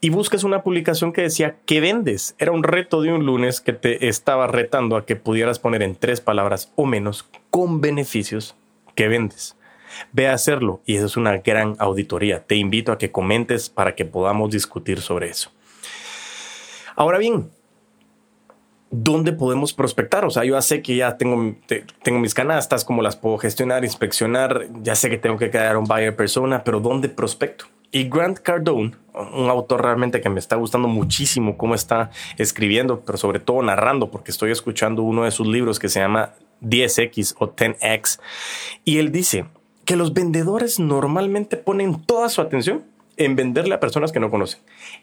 y 0.00 0.10
buscas 0.10 0.44
una 0.44 0.62
publicación 0.62 1.12
que 1.12 1.22
decía 1.22 1.56
¿qué 1.64 1.80
vendes? 1.80 2.34
Era 2.38 2.52
un 2.52 2.62
reto 2.62 3.00
de 3.00 3.12
un 3.12 3.24
lunes 3.24 3.60
que 3.60 3.72
te 3.72 4.08
estaba 4.08 4.46
retando 4.46 4.96
a 4.96 5.06
que 5.06 5.16
pudieras 5.16 5.58
poner 5.58 5.82
en 5.82 5.96
tres 5.96 6.20
palabras 6.20 6.72
o 6.76 6.84
menos 6.84 7.26
con 7.50 7.80
beneficios 7.80 8.54
que 8.94 9.08
vendes. 9.08 9.56
Ve 10.12 10.28
a 10.28 10.34
hacerlo 10.34 10.82
y 10.84 10.96
eso 10.96 11.06
es 11.06 11.16
una 11.16 11.38
gran 11.38 11.76
auditoría. 11.78 12.44
Te 12.44 12.56
invito 12.56 12.92
a 12.92 12.98
que 12.98 13.12
comentes 13.12 13.70
para 13.70 13.94
que 13.94 14.04
podamos 14.04 14.50
discutir 14.50 15.00
sobre 15.00 15.30
eso. 15.30 15.50
Ahora 16.96 17.18
bien, 17.18 17.50
¿dónde 18.94 19.32
podemos 19.32 19.72
prospectar? 19.72 20.24
O 20.24 20.30
sea, 20.30 20.44
yo 20.44 20.54
ya 20.54 20.62
sé 20.62 20.82
que 20.82 20.96
ya 20.96 21.16
tengo, 21.16 21.56
tengo 22.02 22.18
mis 22.18 22.34
canastas, 22.34 22.84
cómo 22.84 23.02
las 23.02 23.16
puedo 23.16 23.38
gestionar, 23.38 23.84
inspeccionar, 23.84 24.68
ya 24.82 24.94
sé 24.94 25.10
que 25.10 25.18
tengo 25.18 25.36
que 25.36 25.50
crear 25.50 25.76
un 25.76 25.84
buyer 25.84 26.14
persona, 26.14 26.62
pero 26.62 26.80
¿dónde 26.80 27.08
prospecto? 27.08 27.66
Y 27.90 28.08
Grant 28.08 28.38
Cardone, 28.38 28.92
un 29.14 29.48
autor 29.48 29.82
realmente 29.82 30.20
que 30.20 30.28
me 30.28 30.40
está 30.40 30.56
gustando 30.56 30.88
muchísimo 30.88 31.56
cómo 31.56 31.74
está 31.74 32.10
escribiendo, 32.38 33.00
pero 33.00 33.18
sobre 33.18 33.40
todo 33.40 33.62
narrando, 33.62 34.10
porque 34.10 34.30
estoy 34.30 34.50
escuchando 34.50 35.02
uno 35.02 35.24
de 35.24 35.30
sus 35.30 35.46
libros 35.46 35.78
que 35.78 35.88
se 35.88 36.00
llama 36.00 36.32
10X 36.60 37.36
o 37.38 37.54
10X, 37.54 38.20
y 38.84 38.98
él 38.98 39.12
dice 39.12 39.46
que 39.84 39.96
los 39.96 40.14
vendedores 40.14 40.80
normalmente 40.80 41.56
ponen 41.56 42.02
toda 42.02 42.28
su 42.28 42.40
atención 42.40 42.84
en 43.16 43.36
venderle 43.36 43.74
a 43.74 43.80
personas 43.80 44.10
que 44.10 44.18
no 44.18 44.30
conocen 44.30 44.60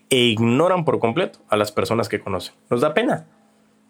e 0.10 0.18
ignoran 0.18 0.84
por 0.84 1.00
completo 1.00 1.40
a 1.48 1.56
las 1.56 1.72
personas 1.72 2.10
que 2.10 2.20
conocen. 2.20 2.54
Nos 2.70 2.82
da 2.82 2.94
pena. 2.94 3.26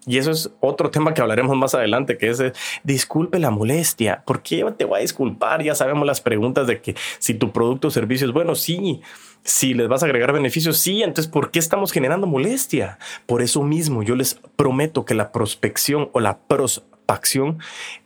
Y 0.08 0.18
eso 0.18 0.32
es 0.32 0.50
otro 0.60 0.90
tema 0.90 1.14
que 1.14 1.22
hablaremos 1.22 1.56
más 1.56 1.76
adelante, 1.76 2.18
que 2.18 2.30
es 2.30 2.40
eh, 2.40 2.54
disculpe 2.84 3.38
la 3.38 3.52
molestia. 3.52 4.24
¿Por 4.26 4.42
qué 4.42 4.66
te 4.76 4.86
voy 4.86 5.00
a 5.00 5.02
disculpar? 5.02 5.62
Ya 5.64 5.76
sabemos 5.76 6.08
las 6.08 6.22
preguntas 6.22 6.66
de 6.66 6.82
que 6.82 6.96
si 7.20 7.36
tu 7.36 7.52
producto 7.52 7.90
o 7.90 7.92
servicio 7.92 8.26
es 8.28 8.34
bueno, 8.34 8.56
sí. 8.56 9.02
Si 9.44 9.74
les 9.74 9.88
vas 9.88 10.02
a 10.02 10.08
agregar 10.08 10.34
beneficios, 10.34 10.78
sí. 10.78 11.04
Entonces, 11.04 11.32
¿por 11.32 11.52
qué 11.52 11.60
estamos 11.60 11.92
generando 11.92 12.26
molestia? 12.26 12.98
Por 13.26 13.42
eso 13.42 13.62
mismo, 13.62 14.02
yo 14.02 14.16
les 14.16 14.40
prometo 14.56 15.06
que 15.06 15.14
la 15.14 15.32
prospección 15.32 16.10
o 16.14 16.20
la 16.20 16.40
pros 16.40 16.84
acción 17.08 17.60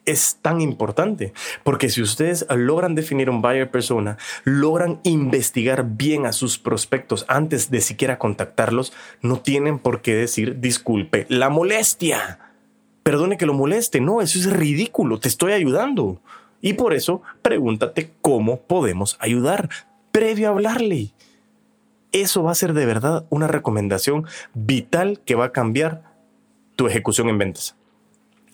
es 0.05 0.39
tan 0.41 0.61
importante, 0.61 1.33
porque 1.63 1.89
si 1.89 2.01
ustedes 2.01 2.45
logran 2.49 2.95
definir 2.95 3.29
un 3.29 3.41
buyer 3.41 3.69
persona, 3.69 4.17
logran 4.43 4.99
investigar 5.03 5.85
bien 5.85 6.25
a 6.25 6.33
sus 6.33 6.57
prospectos 6.57 7.25
antes 7.27 7.71
de 7.71 7.81
siquiera 7.81 8.19
contactarlos, 8.19 8.93
no 9.21 9.39
tienen 9.39 9.79
por 9.79 10.01
qué 10.01 10.15
decir 10.15 10.59
disculpe 10.59 11.25
la 11.29 11.49
molestia. 11.49 12.39
Perdone 13.03 13.37
que 13.37 13.45
lo 13.45 13.53
moleste, 13.53 14.01
no, 14.01 14.21
eso 14.21 14.39
es 14.39 14.51
ridículo, 14.51 15.19
te 15.19 15.27
estoy 15.27 15.53
ayudando. 15.53 16.21
Y 16.61 16.73
por 16.73 16.93
eso 16.93 17.21
pregúntate 17.41 18.11
cómo 18.21 18.61
podemos 18.61 19.17
ayudar 19.19 19.69
previo 20.11 20.47
a 20.47 20.51
hablarle. 20.51 21.13
Eso 22.11 22.43
va 22.43 22.51
a 22.51 22.55
ser 22.55 22.73
de 22.73 22.85
verdad 22.85 23.25
una 23.29 23.47
recomendación 23.47 24.25
vital 24.53 25.19
que 25.25 25.35
va 25.35 25.45
a 25.45 25.51
cambiar 25.51 26.03
tu 26.75 26.87
ejecución 26.87 27.29
en 27.29 27.37
ventas. 27.37 27.75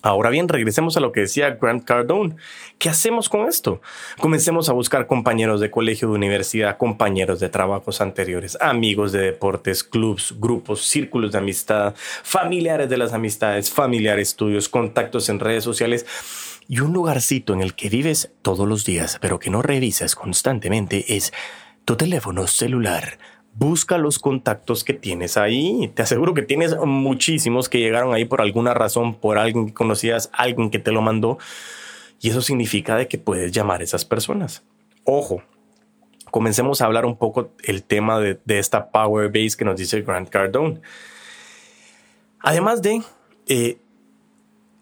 Ahora 0.02 0.32
bien, 0.32 0.48
regresemos 0.48 0.98
a 0.98 1.00
lo 1.00 1.12
que 1.12 1.22
decía 1.22 1.52
Grant 1.52 1.84
Cardone. 1.84 2.36
¿Qué 2.80 2.90
hacemos 2.90 3.30
con 3.30 3.48
esto? 3.48 3.82
Comencemos 4.20 4.68
a 4.68 4.74
buscar 4.74 5.06
compañeros 5.06 5.62
de 5.62 5.70
colegio, 5.70 6.08
de 6.10 6.16
universidad, 6.16 6.78
compañeros 6.78 7.40
de 7.40 7.50
trabajos 7.50 8.02
anteriores, 8.02 8.58
amigos 8.62 9.12
de 9.12 9.20
deportes, 9.20 9.84
clubs, 9.84 10.36
grupos, 10.40 10.82
círculos 10.82 11.32
de 11.32 11.38
amistad, 11.38 11.94
familiares 12.24 12.90
de 12.90 12.98
las 12.98 13.14
amistades, 13.14 13.70
familiares, 13.70 14.30
estudios, 14.30 14.70
contactos 14.70 15.30
en 15.30 15.40
redes 15.40 15.64
sociales 15.64 16.06
y 16.68 16.80
un 16.80 16.94
lugarcito 16.94 17.54
en 17.54 17.62
el 17.62 17.76
que 17.76 17.90
vives 17.90 18.32
todos 18.42 18.68
los 18.68 18.86
días, 18.86 19.20
pero 19.22 19.40
que 19.40 19.50
no 19.50 19.62
revisas 19.62 20.16
constantemente 20.16 21.16
es 21.16 21.32
tu 21.86 21.96
teléfono 21.96 22.48
celular 22.48 23.20
busca 23.54 23.98
los 23.98 24.20
contactos 24.20 24.84
que 24.84 24.94
tienes 24.94 25.38
ahí. 25.38 25.92
Te 25.94 26.02
aseguro 26.02 26.34
que 26.34 26.42
tienes 26.42 26.76
muchísimos 26.78 27.70
que 27.70 27.80
llegaron 27.80 28.14
ahí 28.14 28.26
por 28.26 28.42
alguna 28.42 28.74
razón, 28.74 29.16
por 29.16 29.38
alguien 29.38 29.68
que 29.68 29.74
conocías, 29.74 30.30
alguien 30.34 30.70
que 30.70 30.80
te 30.80 30.92
lo 30.92 31.02
mandó. 31.02 31.38
Y 32.22 32.30
eso 32.30 32.42
significa 32.42 32.96
de 32.96 33.08
que 33.08 33.18
puedes 33.18 33.52
llamar 33.52 33.82
a 33.82 33.84
esas 33.84 34.06
personas. 34.06 34.64
Ojo, 35.04 35.42
comencemos 36.30 36.82
a 36.82 36.86
hablar 36.86 37.06
un 37.06 37.18
poco 37.18 37.52
el 37.64 37.84
tema 37.84 38.20
de, 38.20 38.40
esta 38.48 38.90
power 38.90 39.28
base 39.28 39.58
que 39.58 39.66
nos 39.66 39.76
dice 39.76 40.02
Grant 40.02 40.30
Cardone. 40.30 40.82
Además 42.40 42.82
de, 42.82 43.02
eh, 43.48 43.78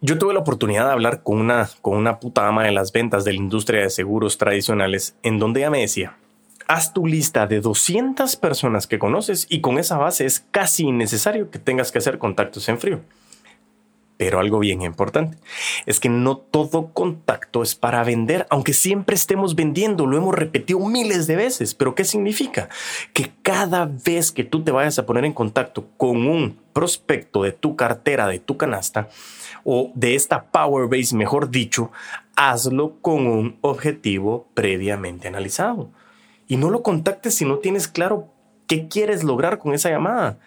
yo 0.01 0.17
tuve 0.17 0.33
la 0.33 0.39
oportunidad 0.39 0.85
de 0.85 0.91
hablar 0.91 1.23
con 1.23 1.39
una, 1.39 1.69
con 1.81 1.97
una 1.97 2.19
puta 2.19 2.47
ama 2.47 2.63
de 2.63 2.71
las 2.71 2.91
ventas 2.91 3.25
de 3.25 3.33
la 3.33 3.39
industria 3.39 3.81
de 3.81 3.89
seguros 3.89 4.37
tradicionales, 4.37 5.15
en 5.23 5.39
donde 5.39 5.61
ella 5.61 5.69
me 5.69 5.81
decía, 5.81 6.17
haz 6.69 6.93
tu 6.93 7.07
lista 7.07 7.47
de 7.47 7.61
200 7.61 8.35
personas 8.35 8.85
que 8.85 8.99
conoces 8.99 9.47
y 9.49 9.59
con 9.59 9.79
esa 9.79 9.97
base 9.97 10.25
es 10.27 10.45
casi 10.51 10.83
innecesario 10.83 11.49
que 11.49 11.57
tengas 11.57 11.91
que 11.91 11.97
hacer 11.97 12.19
contactos 12.19 12.69
en 12.69 12.77
frío. 12.77 13.01
Pero 14.17 14.39
algo 14.39 14.59
bien 14.59 14.83
importante 14.83 15.39
es 15.87 15.99
que 15.99 16.09
no 16.09 16.37
todo 16.37 16.93
contacto 16.93 17.63
es 17.63 17.73
para 17.73 18.03
vender, 18.03 18.45
aunque 18.51 18.73
siempre 18.73 19.15
estemos 19.15 19.55
vendiendo, 19.55 20.05
lo 20.05 20.15
hemos 20.15 20.35
repetido 20.35 20.79
miles 20.85 21.25
de 21.25 21.37
veces. 21.37 21.73
Pero 21.73 21.95
¿qué 21.95 22.03
significa? 22.03 22.69
Que 23.13 23.31
cada 23.41 23.89
vez 24.05 24.31
que 24.31 24.43
tú 24.43 24.63
te 24.63 24.71
vayas 24.71 24.99
a 24.99 25.07
poner 25.07 25.25
en 25.25 25.33
contacto 25.33 25.87
con 25.97 26.27
un 26.27 26.59
prospecto 26.73 27.41
de 27.41 27.51
tu 27.51 27.75
cartera, 27.75 28.27
de 28.27 28.37
tu 28.37 28.57
canasta 28.57 29.09
o 29.63 29.91
de 29.95 30.13
esta 30.13 30.51
Power 30.51 30.87
Base, 30.87 31.15
mejor 31.15 31.49
dicho, 31.49 31.91
hazlo 32.35 32.97
con 33.01 33.25
un 33.25 33.57
objetivo 33.61 34.49
previamente 34.53 35.27
analizado 35.27 35.89
y 36.49 36.57
no 36.57 36.71
lo 36.71 36.83
contactes 36.83 37.35
si 37.35 37.45
no 37.45 37.59
tienes 37.59 37.87
claro 37.87 38.27
qué 38.67 38.89
quieres 38.89 39.23
lograr 39.23 39.59
con 39.59 39.73
esa 39.73 39.91
llamada. 39.91 40.39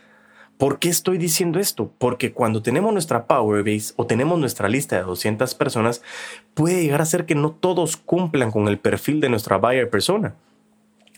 ¿Por 0.58 0.80
qué 0.80 0.88
estoy 0.88 1.16
diciendo 1.16 1.60
esto? 1.60 1.92
Porque 1.96 2.32
cuando 2.32 2.60
tenemos 2.60 2.92
nuestra 2.92 3.26
Power 3.26 3.62
Base 3.62 3.94
o 3.96 4.04
tenemos 4.04 4.38
nuestra 4.38 4.68
lista 4.68 4.96
de 4.96 5.02
200 5.02 5.54
personas, 5.54 6.02
puede 6.54 6.82
llegar 6.82 7.00
a 7.00 7.06
ser 7.06 7.24
que 7.24 7.36
no 7.36 7.52
todos 7.52 7.96
cumplan 7.96 8.50
con 8.50 8.66
el 8.66 8.78
perfil 8.78 9.20
de 9.20 9.28
nuestra 9.28 9.58
buyer 9.58 9.88
persona. 9.88 10.34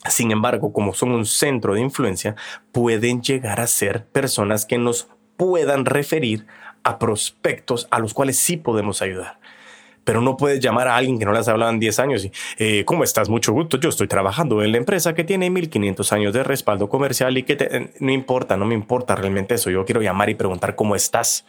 Sin 0.08 0.30
embargo, 0.30 0.72
como 0.72 0.92
son 0.92 1.12
un 1.12 1.24
centro 1.24 1.74
de 1.74 1.80
influencia, 1.80 2.36
pueden 2.70 3.22
llegar 3.22 3.60
a 3.60 3.66
ser 3.66 4.04
personas 4.04 4.66
que 4.66 4.76
nos 4.76 5.08
puedan 5.38 5.86
referir 5.86 6.46
a 6.82 6.98
prospectos 6.98 7.88
a 7.90 7.98
los 8.00 8.12
cuales 8.12 8.38
sí 8.38 8.58
podemos 8.58 9.00
ayudar 9.00 9.38
pero 10.04 10.20
no 10.20 10.36
puedes 10.36 10.60
llamar 10.60 10.88
a 10.88 10.96
alguien 10.96 11.18
que 11.18 11.24
no 11.24 11.32
les 11.32 11.48
hablado 11.48 11.70
en 11.72 11.80
10 11.80 11.98
años 11.98 12.24
y, 12.24 12.32
eh, 12.58 12.84
¿cómo 12.84 13.04
estás? 13.04 13.28
Mucho 13.28 13.52
gusto, 13.52 13.78
yo 13.78 13.88
estoy 13.88 14.06
trabajando 14.06 14.62
en 14.62 14.72
la 14.72 14.78
empresa 14.78 15.14
que 15.14 15.24
tiene 15.24 15.50
1500 15.50 16.12
años 16.12 16.32
de 16.32 16.44
respaldo 16.44 16.88
comercial 16.88 17.36
y 17.36 17.42
que 17.42 17.90
no 18.00 18.12
importa, 18.12 18.56
no 18.56 18.66
me 18.66 18.74
importa 18.74 19.14
realmente 19.16 19.54
eso, 19.54 19.70
yo 19.70 19.84
quiero 19.84 20.02
llamar 20.02 20.30
y 20.30 20.34
preguntar 20.34 20.76
cómo 20.76 20.94
estás. 20.94 21.44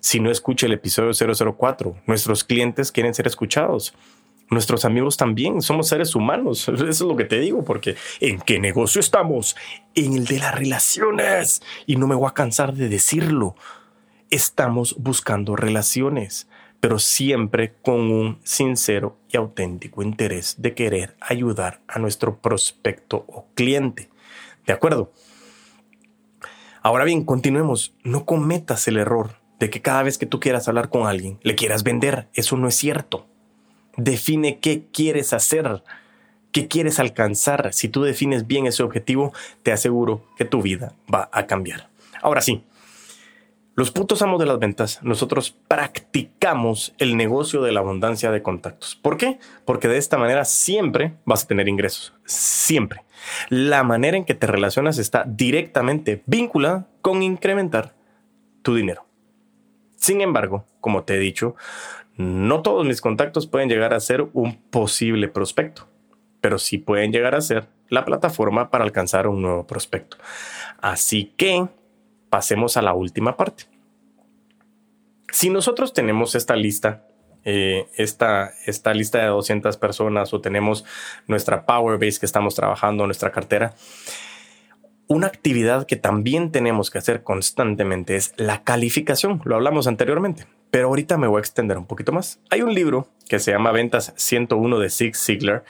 Si 0.00 0.20
no 0.20 0.30
escucha 0.30 0.66
el 0.66 0.72
episodio 0.72 1.12
004, 1.12 1.96
nuestros 2.06 2.44
clientes 2.44 2.92
quieren 2.92 3.14
ser 3.14 3.26
escuchados. 3.26 3.94
Nuestros 4.48 4.84
amigos 4.84 5.16
también, 5.16 5.60
somos 5.60 5.88
seres 5.88 6.14
humanos, 6.14 6.68
eso 6.68 6.86
es 6.86 7.00
lo 7.00 7.16
que 7.16 7.24
te 7.24 7.40
digo, 7.40 7.64
porque 7.64 7.96
¿en 8.20 8.40
qué 8.40 8.60
negocio 8.60 9.00
estamos? 9.00 9.56
En 9.94 10.12
el 10.12 10.24
de 10.24 10.38
las 10.38 10.54
relaciones. 10.54 11.62
Y 11.86 11.96
no 11.96 12.06
me 12.06 12.14
voy 12.14 12.28
a 12.28 12.34
cansar 12.34 12.74
de 12.74 12.88
decirlo. 12.88 13.56
Estamos 14.30 14.94
buscando 14.98 15.56
relaciones 15.56 16.48
pero 16.80 16.98
siempre 16.98 17.74
con 17.82 18.10
un 18.10 18.38
sincero 18.44 19.16
y 19.30 19.36
auténtico 19.36 20.02
interés 20.02 20.56
de 20.58 20.74
querer 20.74 21.16
ayudar 21.20 21.80
a 21.88 21.98
nuestro 21.98 22.38
prospecto 22.38 23.24
o 23.28 23.46
cliente. 23.54 24.10
¿De 24.66 24.72
acuerdo? 24.72 25.12
Ahora 26.82 27.04
bien, 27.04 27.24
continuemos. 27.24 27.94
No 28.04 28.24
cometas 28.24 28.86
el 28.88 28.96
error 28.96 29.36
de 29.58 29.70
que 29.70 29.82
cada 29.82 30.02
vez 30.02 30.18
que 30.18 30.26
tú 30.26 30.38
quieras 30.38 30.68
hablar 30.68 30.88
con 30.88 31.06
alguien, 31.06 31.38
le 31.42 31.54
quieras 31.54 31.82
vender. 31.82 32.28
Eso 32.34 32.56
no 32.56 32.68
es 32.68 32.76
cierto. 32.76 33.26
Define 33.96 34.58
qué 34.58 34.84
quieres 34.92 35.32
hacer, 35.32 35.82
qué 36.52 36.68
quieres 36.68 37.00
alcanzar. 37.00 37.72
Si 37.72 37.88
tú 37.88 38.02
defines 38.02 38.46
bien 38.46 38.66
ese 38.66 38.82
objetivo, 38.82 39.32
te 39.62 39.72
aseguro 39.72 40.24
que 40.36 40.44
tu 40.44 40.62
vida 40.62 40.94
va 41.12 41.28
a 41.32 41.46
cambiar. 41.46 41.88
Ahora 42.22 42.40
sí, 42.40 42.64
los 43.76 43.90
putos 43.90 44.22
amos 44.22 44.40
de 44.40 44.46
las 44.46 44.58
ventas, 44.58 45.02
nosotros 45.02 45.54
practicamos 45.68 46.94
el 46.96 47.14
negocio 47.18 47.62
de 47.62 47.72
la 47.72 47.80
abundancia 47.80 48.30
de 48.30 48.42
contactos. 48.42 48.96
¿Por 48.96 49.18
qué? 49.18 49.38
Porque 49.66 49.86
de 49.86 49.98
esta 49.98 50.16
manera 50.16 50.46
siempre 50.46 51.12
vas 51.26 51.44
a 51.44 51.46
tener 51.46 51.68
ingresos. 51.68 52.14
Siempre. 52.24 53.04
La 53.50 53.82
manera 53.82 54.16
en 54.16 54.24
que 54.24 54.34
te 54.34 54.46
relacionas 54.46 54.96
está 54.96 55.24
directamente 55.26 56.22
vinculada 56.24 56.88
con 57.02 57.22
incrementar 57.22 57.94
tu 58.62 58.74
dinero. 58.74 59.06
Sin 59.96 60.22
embargo, 60.22 60.64
como 60.80 61.04
te 61.04 61.16
he 61.16 61.18
dicho, 61.18 61.54
no 62.16 62.62
todos 62.62 62.86
mis 62.86 63.02
contactos 63.02 63.46
pueden 63.46 63.68
llegar 63.68 63.92
a 63.92 64.00
ser 64.00 64.26
un 64.32 64.56
posible 64.56 65.28
prospecto, 65.28 65.86
pero 66.40 66.58
sí 66.58 66.78
pueden 66.78 67.12
llegar 67.12 67.34
a 67.34 67.42
ser 67.42 67.68
la 67.90 68.06
plataforma 68.06 68.70
para 68.70 68.84
alcanzar 68.84 69.28
un 69.28 69.42
nuevo 69.42 69.66
prospecto. 69.66 70.16
Así 70.80 71.34
que 71.36 71.68
pasemos 72.36 72.76
a 72.76 72.82
la 72.82 72.92
última 72.92 73.34
parte. 73.34 73.64
Si 75.32 75.48
nosotros 75.48 75.94
tenemos 75.94 76.34
esta 76.34 76.54
lista, 76.54 77.06
eh, 77.44 77.86
esta, 77.96 78.52
esta 78.66 78.92
lista 78.92 79.20
de 79.20 79.28
200 79.28 79.78
personas 79.78 80.34
o 80.34 80.42
tenemos 80.42 80.84
nuestra 81.26 81.64
Power 81.64 81.98
Base 81.98 82.20
que 82.20 82.26
estamos 82.26 82.54
trabajando, 82.54 83.06
nuestra 83.06 83.32
cartera, 83.32 83.74
una 85.06 85.28
actividad 85.28 85.86
que 85.86 85.96
también 85.96 86.52
tenemos 86.52 86.90
que 86.90 86.98
hacer 86.98 87.22
constantemente 87.22 88.16
es 88.16 88.34
la 88.36 88.64
calificación. 88.64 89.40
Lo 89.46 89.54
hablamos 89.54 89.86
anteriormente, 89.86 90.46
pero 90.70 90.88
ahorita 90.88 91.16
me 91.16 91.28
voy 91.28 91.38
a 91.38 91.40
extender 91.40 91.78
un 91.78 91.86
poquito 91.86 92.12
más. 92.12 92.38
Hay 92.50 92.60
un 92.60 92.74
libro 92.74 93.08
que 93.30 93.38
se 93.38 93.52
llama 93.52 93.72
Ventas 93.72 94.12
101 94.16 94.78
de 94.78 94.90
Zig 94.90 95.16
Ziglar 95.16 95.64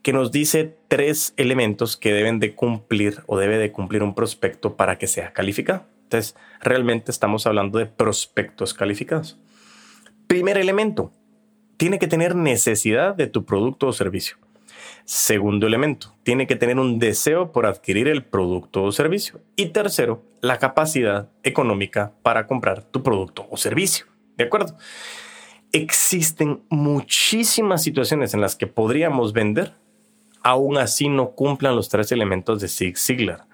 que 0.00 0.14
nos 0.14 0.32
dice 0.32 0.78
tres 0.88 1.34
elementos 1.36 1.98
que 1.98 2.14
deben 2.14 2.40
de 2.40 2.54
cumplir 2.54 3.22
o 3.26 3.36
debe 3.36 3.58
de 3.58 3.70
cumplir 3.70 4.02
un 4.02 4.14
prospecto 4.14 4.76
para 4.76 4.96
que 4.96 5.08
sea 5.08 5.34
calificado. 5.34 5.84
Entonces, 6.06 6.36
realmente 6.60 7.10
estamos 7.10 7.46
hablando 7.46 7.78
de 7.78 7.86
prospectos 7.86 8.72
calificados. 8.74 9.38
Primer 10.28 10.56
elemento, 10.56 11.12
tiene 11.76 11.98
que 11.98 12.06
tener 12.06 12.36
necesidad 12.36 13.14
de 13.14 13.26
tu 13.26 13.44
producto 13.44 13.88
o 13.88 13.92
servicio. 13.92 14.36
Segundo 15.04 15.66
elemento, 15.66 16.14
tiene 16.22 16.46
que 16.46 16.56
tener 16.56 16.78
un 16.78 16.98
deseo 16.98 17.50
por 17.50 17.66
adquirir 17.66 18.08
el 18.08 18.24
producto 18.24 18.84
o 18.84 18.92
servicio. 18.92 19.40
Y 19.56 19.66
tercero, 19.66 20.22
la 20.40 20.58
capacidad 20.58 21.28
económica 21.42 22.12
para 22.22 22.46
comprar 22.46 22.82
tu 22.84 23.02
producto 23.02 23.46
o 23.50 23.56
servicio. 23.56 24.06
¿De 24.36 24.44
acuerdo? 24.44 24.76
Existen 25.72 26.62
muchísimas 26.68 27.82
situaciones 27.82 28.32
en 28.32 28.40
las 28.40 28.54
que 28.54 28.66
podríamos 28.66 29.32
vender 29.32 29.74
aún 30.46 30.78
así 30.78 31.08
no 31.08 31.30
cumplan 31.30 31.74
los 31.74 31.88
tres 31.88 32.12
elementos 32.12 32.60
de 32.60 32.68
Zig 32.68 32.96
Ziglar. 32.96 33.46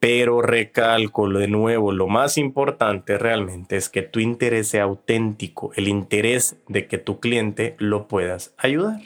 Pero 0.00 0.42
recalco 0.42 1.28
de 1.28 1.46
nuevo, 1.46 1.92
lo 1.92 2.08
más 2.08 2.38
importante 2.38 3.18
realmente 3.18 3.76
es 3.76 3.88
que 3.88 4.02
tu 4.02 4.18
interés 4.18 4.68
sea 4.68 4.84
auténtico, 4.84 5.72
el 5.76 5.88
interés 5.88 6.56
de 6.68 6.86
que 6.86 6.98
tu 6.98 7.20
cliente 7.20 7.76
lo 7.78 8.08
puedas 8.08 8.54
ayudar. 8.56 9.00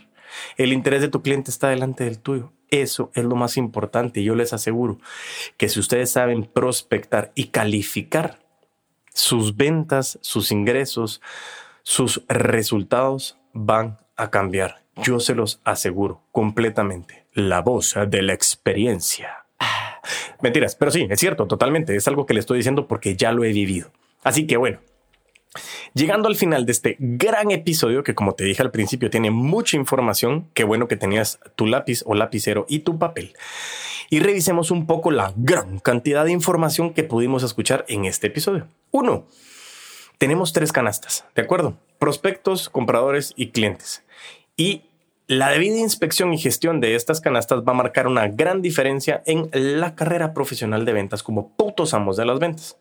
El 0.57 0.72
interés 0.72 1.00
de 1.00 1.09
tu 1.09 1.20
cliente 1.20 1.50
está 1.50 1.68
delante 1.68 2.04
del 2.04 2.20
tuyo. 2.20 2.52
Eso 2.70 3.11
es 3.14 3.24
lo 3.24 3.37
más 3.37 3.57
importante. 3.57 4.22
Yo 4.22 4.35
les 4.35 4.52
aseguro 4.52 4.98
que 5.57 5.68
si 5.68 5.80
ustedes 5.80 6.11
saben 6.11 6.44
prospectar 6.44 7.33
y 7.35 7.48
calificar 7.48 8.38
sus 9.12 9.57
ventas, 9.57 10.18
sus 10.22 10.50
ingresos, 10.50 11.20
sus 11.83 12.22
resultados 12.28 13.37
van 13.52 13.98
a 14.16 14.30
cambiar 14.30 14.85
yo 15.02 15.20
se 15.20 15.35
los 15.35 15.61
aseguro 15.64 16.22
completamente. 16.30 17.26
La 17.33 17.61
voz 17.62 17.94
de 18.09 18.22
la 18.22 18.33
experiencia. 18.33 19.43
Mentiras, 20.40 20.76
pero 20.76 20.90
sí, 20.90 21.06
es 21.10 21.20
cierto, 21.20 21.46
totalmente. 21.46 21.96
Es 21.96 22.08
algo 22.08 22.26
que 22.26 22.34
le 22.34 22.40
estoy 22.40 22.58
diciendo 22.58 22.86
porque 22.86 23.16
ya 23.16 23.32
lo 23.32 23.44
he 23.44 23.52
vivido. 23.52 23.90
Así 24.22 24.46
que 24.46 24.56
bueno, 24.56 24.78
Llegando 25.94 26.28
al 26.28 26.34
final 26.34 26.66
de 26.66 26.72
este 26.72 26.96
gran 26.98 27.52
episodio 27.52 28.02
que 28.02 28.14
como 28.14 28.34
te 28.34 28.44
dije 28.44 28.62
al 28.62 28.72
principio 28.72 29.10
tiene 29.10 29.30
mucha 29.30 29.76
información, 29.76 30.48
qué 30.52 30.64
bueno 30.64 30.88
que 30.88 30.96
tenías 30.96 31.38
tu 31.54 31.66
lápiz 31.66 32.02
o 32.06 32.14
lapicero 32.14 32.66
y 32.68 32.80
tu 32.80 32.98
papel. 32.98 33.34
Y 34.10 34.18
revisemos 34.18 34.70
un 34.70 34.86
poco 34.86 35.10
la 35.10 35.32
gran 35.36 35.78
cantidad 35.78 36.24
de 36.24 36.32
información 36.32 36.92
que 36.92 37.04
pudimos 37.04 37.42
escuchar 37.42 37.84
en 37.88 38.04
este 38.04 38.26
episodio. 38.26 38.66
Uno, 38.90 39.26
tenemos 40.18 40.52
tres 40.52 40.72
canastas, 40.72 41.24
¿de 41.34 41.42
acuerdo? 41.42 41.78
Prospectos, 41.98 42.68
compradores 42.68 43.32
y 43.36 43.50
clientes. 43.50 44.02
Y 44.56 44.82
la 45.26 45.50
debida 45.50 45.78
inspección 45.78 46.34
y 46.34 46.38
gestión 46.38 46.80
de 46.80 46.94
estas 46.94 47.20
canastas 47.20 47.60
va 47.60 47.72
a 47.72 47.76
marcar 47.76 48.06
una 48.06 48.28
gran 48.28 48.60
diferencia 48.62 49.22
en 49.26 49.48
la 49.52 49.94
carrera 49.94 50.34
profesional 50.34 50.84
de 50.84 50.92
ventas 50.92 51.22
como 51.22 51.56
putos 51.56 51.94
amos 51.94 52.16
de 52.16 52.26
las 52.26 52.38
ventas. 52.38 52.78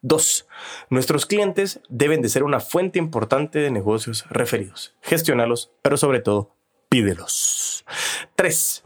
Dos, 0.00 0.46
nuestros 0.90 1.26
clientes 1.26 1.80
deben 1.88 2.22
de 2.22 2.28
ser 2.28 2.42
una 2.42 2.60
fuente 2.60 2.98
importante 2.98 3.58
de 3.58 3.70
negocios 3.70 4.26
referidos. 4.28 4.94
Gestionalos, 5.00 5.72
pero 5.82 5.96
sobre 5.96 6.20
todo, 6.20 6.54
pídelos. 6.88 7.84
Tres, 8.34 8.84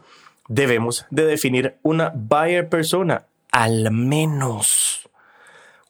debemos 0.49 1.07
de 1.11 1.25
definir 1.25 1.79
una 1.83 2.13
buyer 2.15 2.69
persona, 2.69 3.27
al 3.51 3.91
menos. 3.91 5.09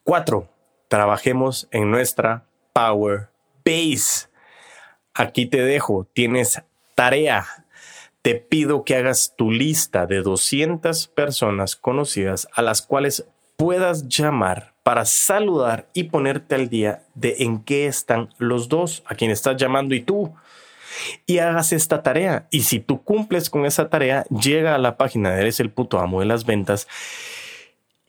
Cuatro, 0.03 0.48
trabajemos 0.88 1.68
en 1.70 1.90
nuestra 1.90 2.46
power 2.72 3.29
base 3.64 4.29
aquí 5.14 5.46
te 5.46 5.62
dejo, 5.62 6.07
tienes 6.12 6.62
tarea. 6.94 7.46
Te 8.22 8.35
pido 8.37 8.85
que 8.85 8.96
hagas 8.96 9.35
tu 9.37 9.50
lista 9.50 10.07
de 10.07 10.22
200 10.22 11.09
personas 11.09 11.76
conocidas 11.76 12.48
a 12.55 12.62
las 12.62 12.83
cuales 12.83 13.26
puedas 13.57 14.09
llamar 14.09 14.74
para 14.83 15.05
saludar 15.05 15.88
y 15.92 16.05
ponerte 16.05 16.55
al 16.55 16.68
día 16.68 17.02
de 17.14 17.37
en 17.40 17.62
qué 17.62 17.87
están 17.87 18.31
los 18.38 18.68
dos, 18.68 19.02
a 19.07 19.14
quien 19.14 19.31
estás 19.31 19.57
llamando 19.57 19.94
y 19.94 20.00
tú. 20.00 20.35
Y 21.26 21.38
hagas 21.38 21.72
esta 21.72 22.02
tarea. 22.02 22.46
Y 22.50 22.62
si 22.62 22.78
tú 22.81 23.02
cumples 23.02 23.50
con 23.50 23.64
esa 23.64 23.88
tarea, 23.88 24.24
llega 24.24 24.74
a 24.74 24.78
la 24.78 24.96
página 24.96 25.31
de 25.31 25.40
Eres 25.40 25.61
el 25.61 25.70
puto 25.70 25.98
amo 25.98 26.20
de 26.20 26.26
las 26.26 26.44
ventas 26.44 26.87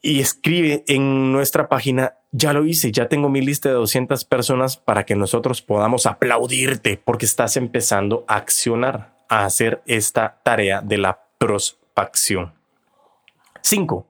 y 0.05 0.19
escribe 0.19 0.83
en 0.87 1.31
nuestra 1.31 1.69
página, 1.69 2.17
ya 2.33 2.51
lo 2.51 2.65
hice, 2.65 2.91
ya 2.91 3.07
tengo 3.07 3.29
mi 3.29 3.41
lista 3.41 3.69
de 3.69 3.75
200 3.75 4.25
personas 4.25 4.75
para 4.75 5.05
que 5.05 5.15
nosotros 5.15 5.61
podamos 5.61 6.05
aplaudirte 6.05 7.01
porque 7.03 7.25
estás 7.25 7.55
empezando 7.55 8.25
a 8.27 8.35
accionar, 8.35 9.15
a 9.29 9.45
hacer 9.45 9.81
esta 9.85 10.41
tarea 10.43 10.81
de 10.81 10.97
la 10.97 11.25
prospección. 11.37 12.53
5. 13.61 14.05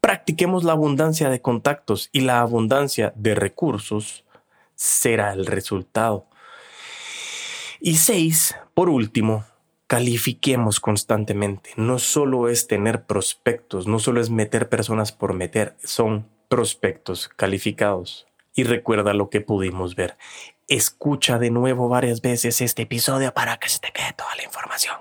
Practiquemos 0.00 0.64
la 0.64 0.72
abundancia 0.72 1.30
de 1.30 1.40
contactos 1.40 2.10
y 2.10 2.22
la 2.22 2.40
abundancia 2.40 3.12
de 3.14 3.36
recursos 3.36 4.24
será 4.74 5.32
el 5.32 5.46
resultado. 5.46 6.26
Y 7.80 7.98
6. 7.98 8.56
Por 8.74 8.88
último, 8.88 9.44
califiquemos 9.86 10.80
constantemente. 10.80 11.70
No 11.76 11.98
solo 11.98 12.48
es 12.48 12.66
tener 12.66 13.04
prospectos, 13.04 13.86
no 13.86 13.98
solo 13.98 14.20
es 14.20 14.30
meter 14.30 14.68
personas 14.68 15.12
por 15.12 15.32
meter, 15.32 15.76
son 15.82 16.26
prospectos 16.48 17.28
calificados. 17.28 18.26
Y 18.54 18.64
recuerda 18.64 19.12
lo 19.12 19.28
que 19.28 19.40
pudimos 19.40 19.94
ver. 19.94 20.16
Escucha 20.66 21.38
de 21.38 21.50
nuevo 21.50 21.88
varias 21.88 22.22
veces 22.22 22.60
este 22.60 22.82
episodio 22.82 23.32
para 23.34 23.58
que 23.58 23.68
se 23.68 23.78
te 23.78 23.92
quede 23.92 24.14
toda 24.16 24.34
la 24.34 24.44
información. 24.44 24.96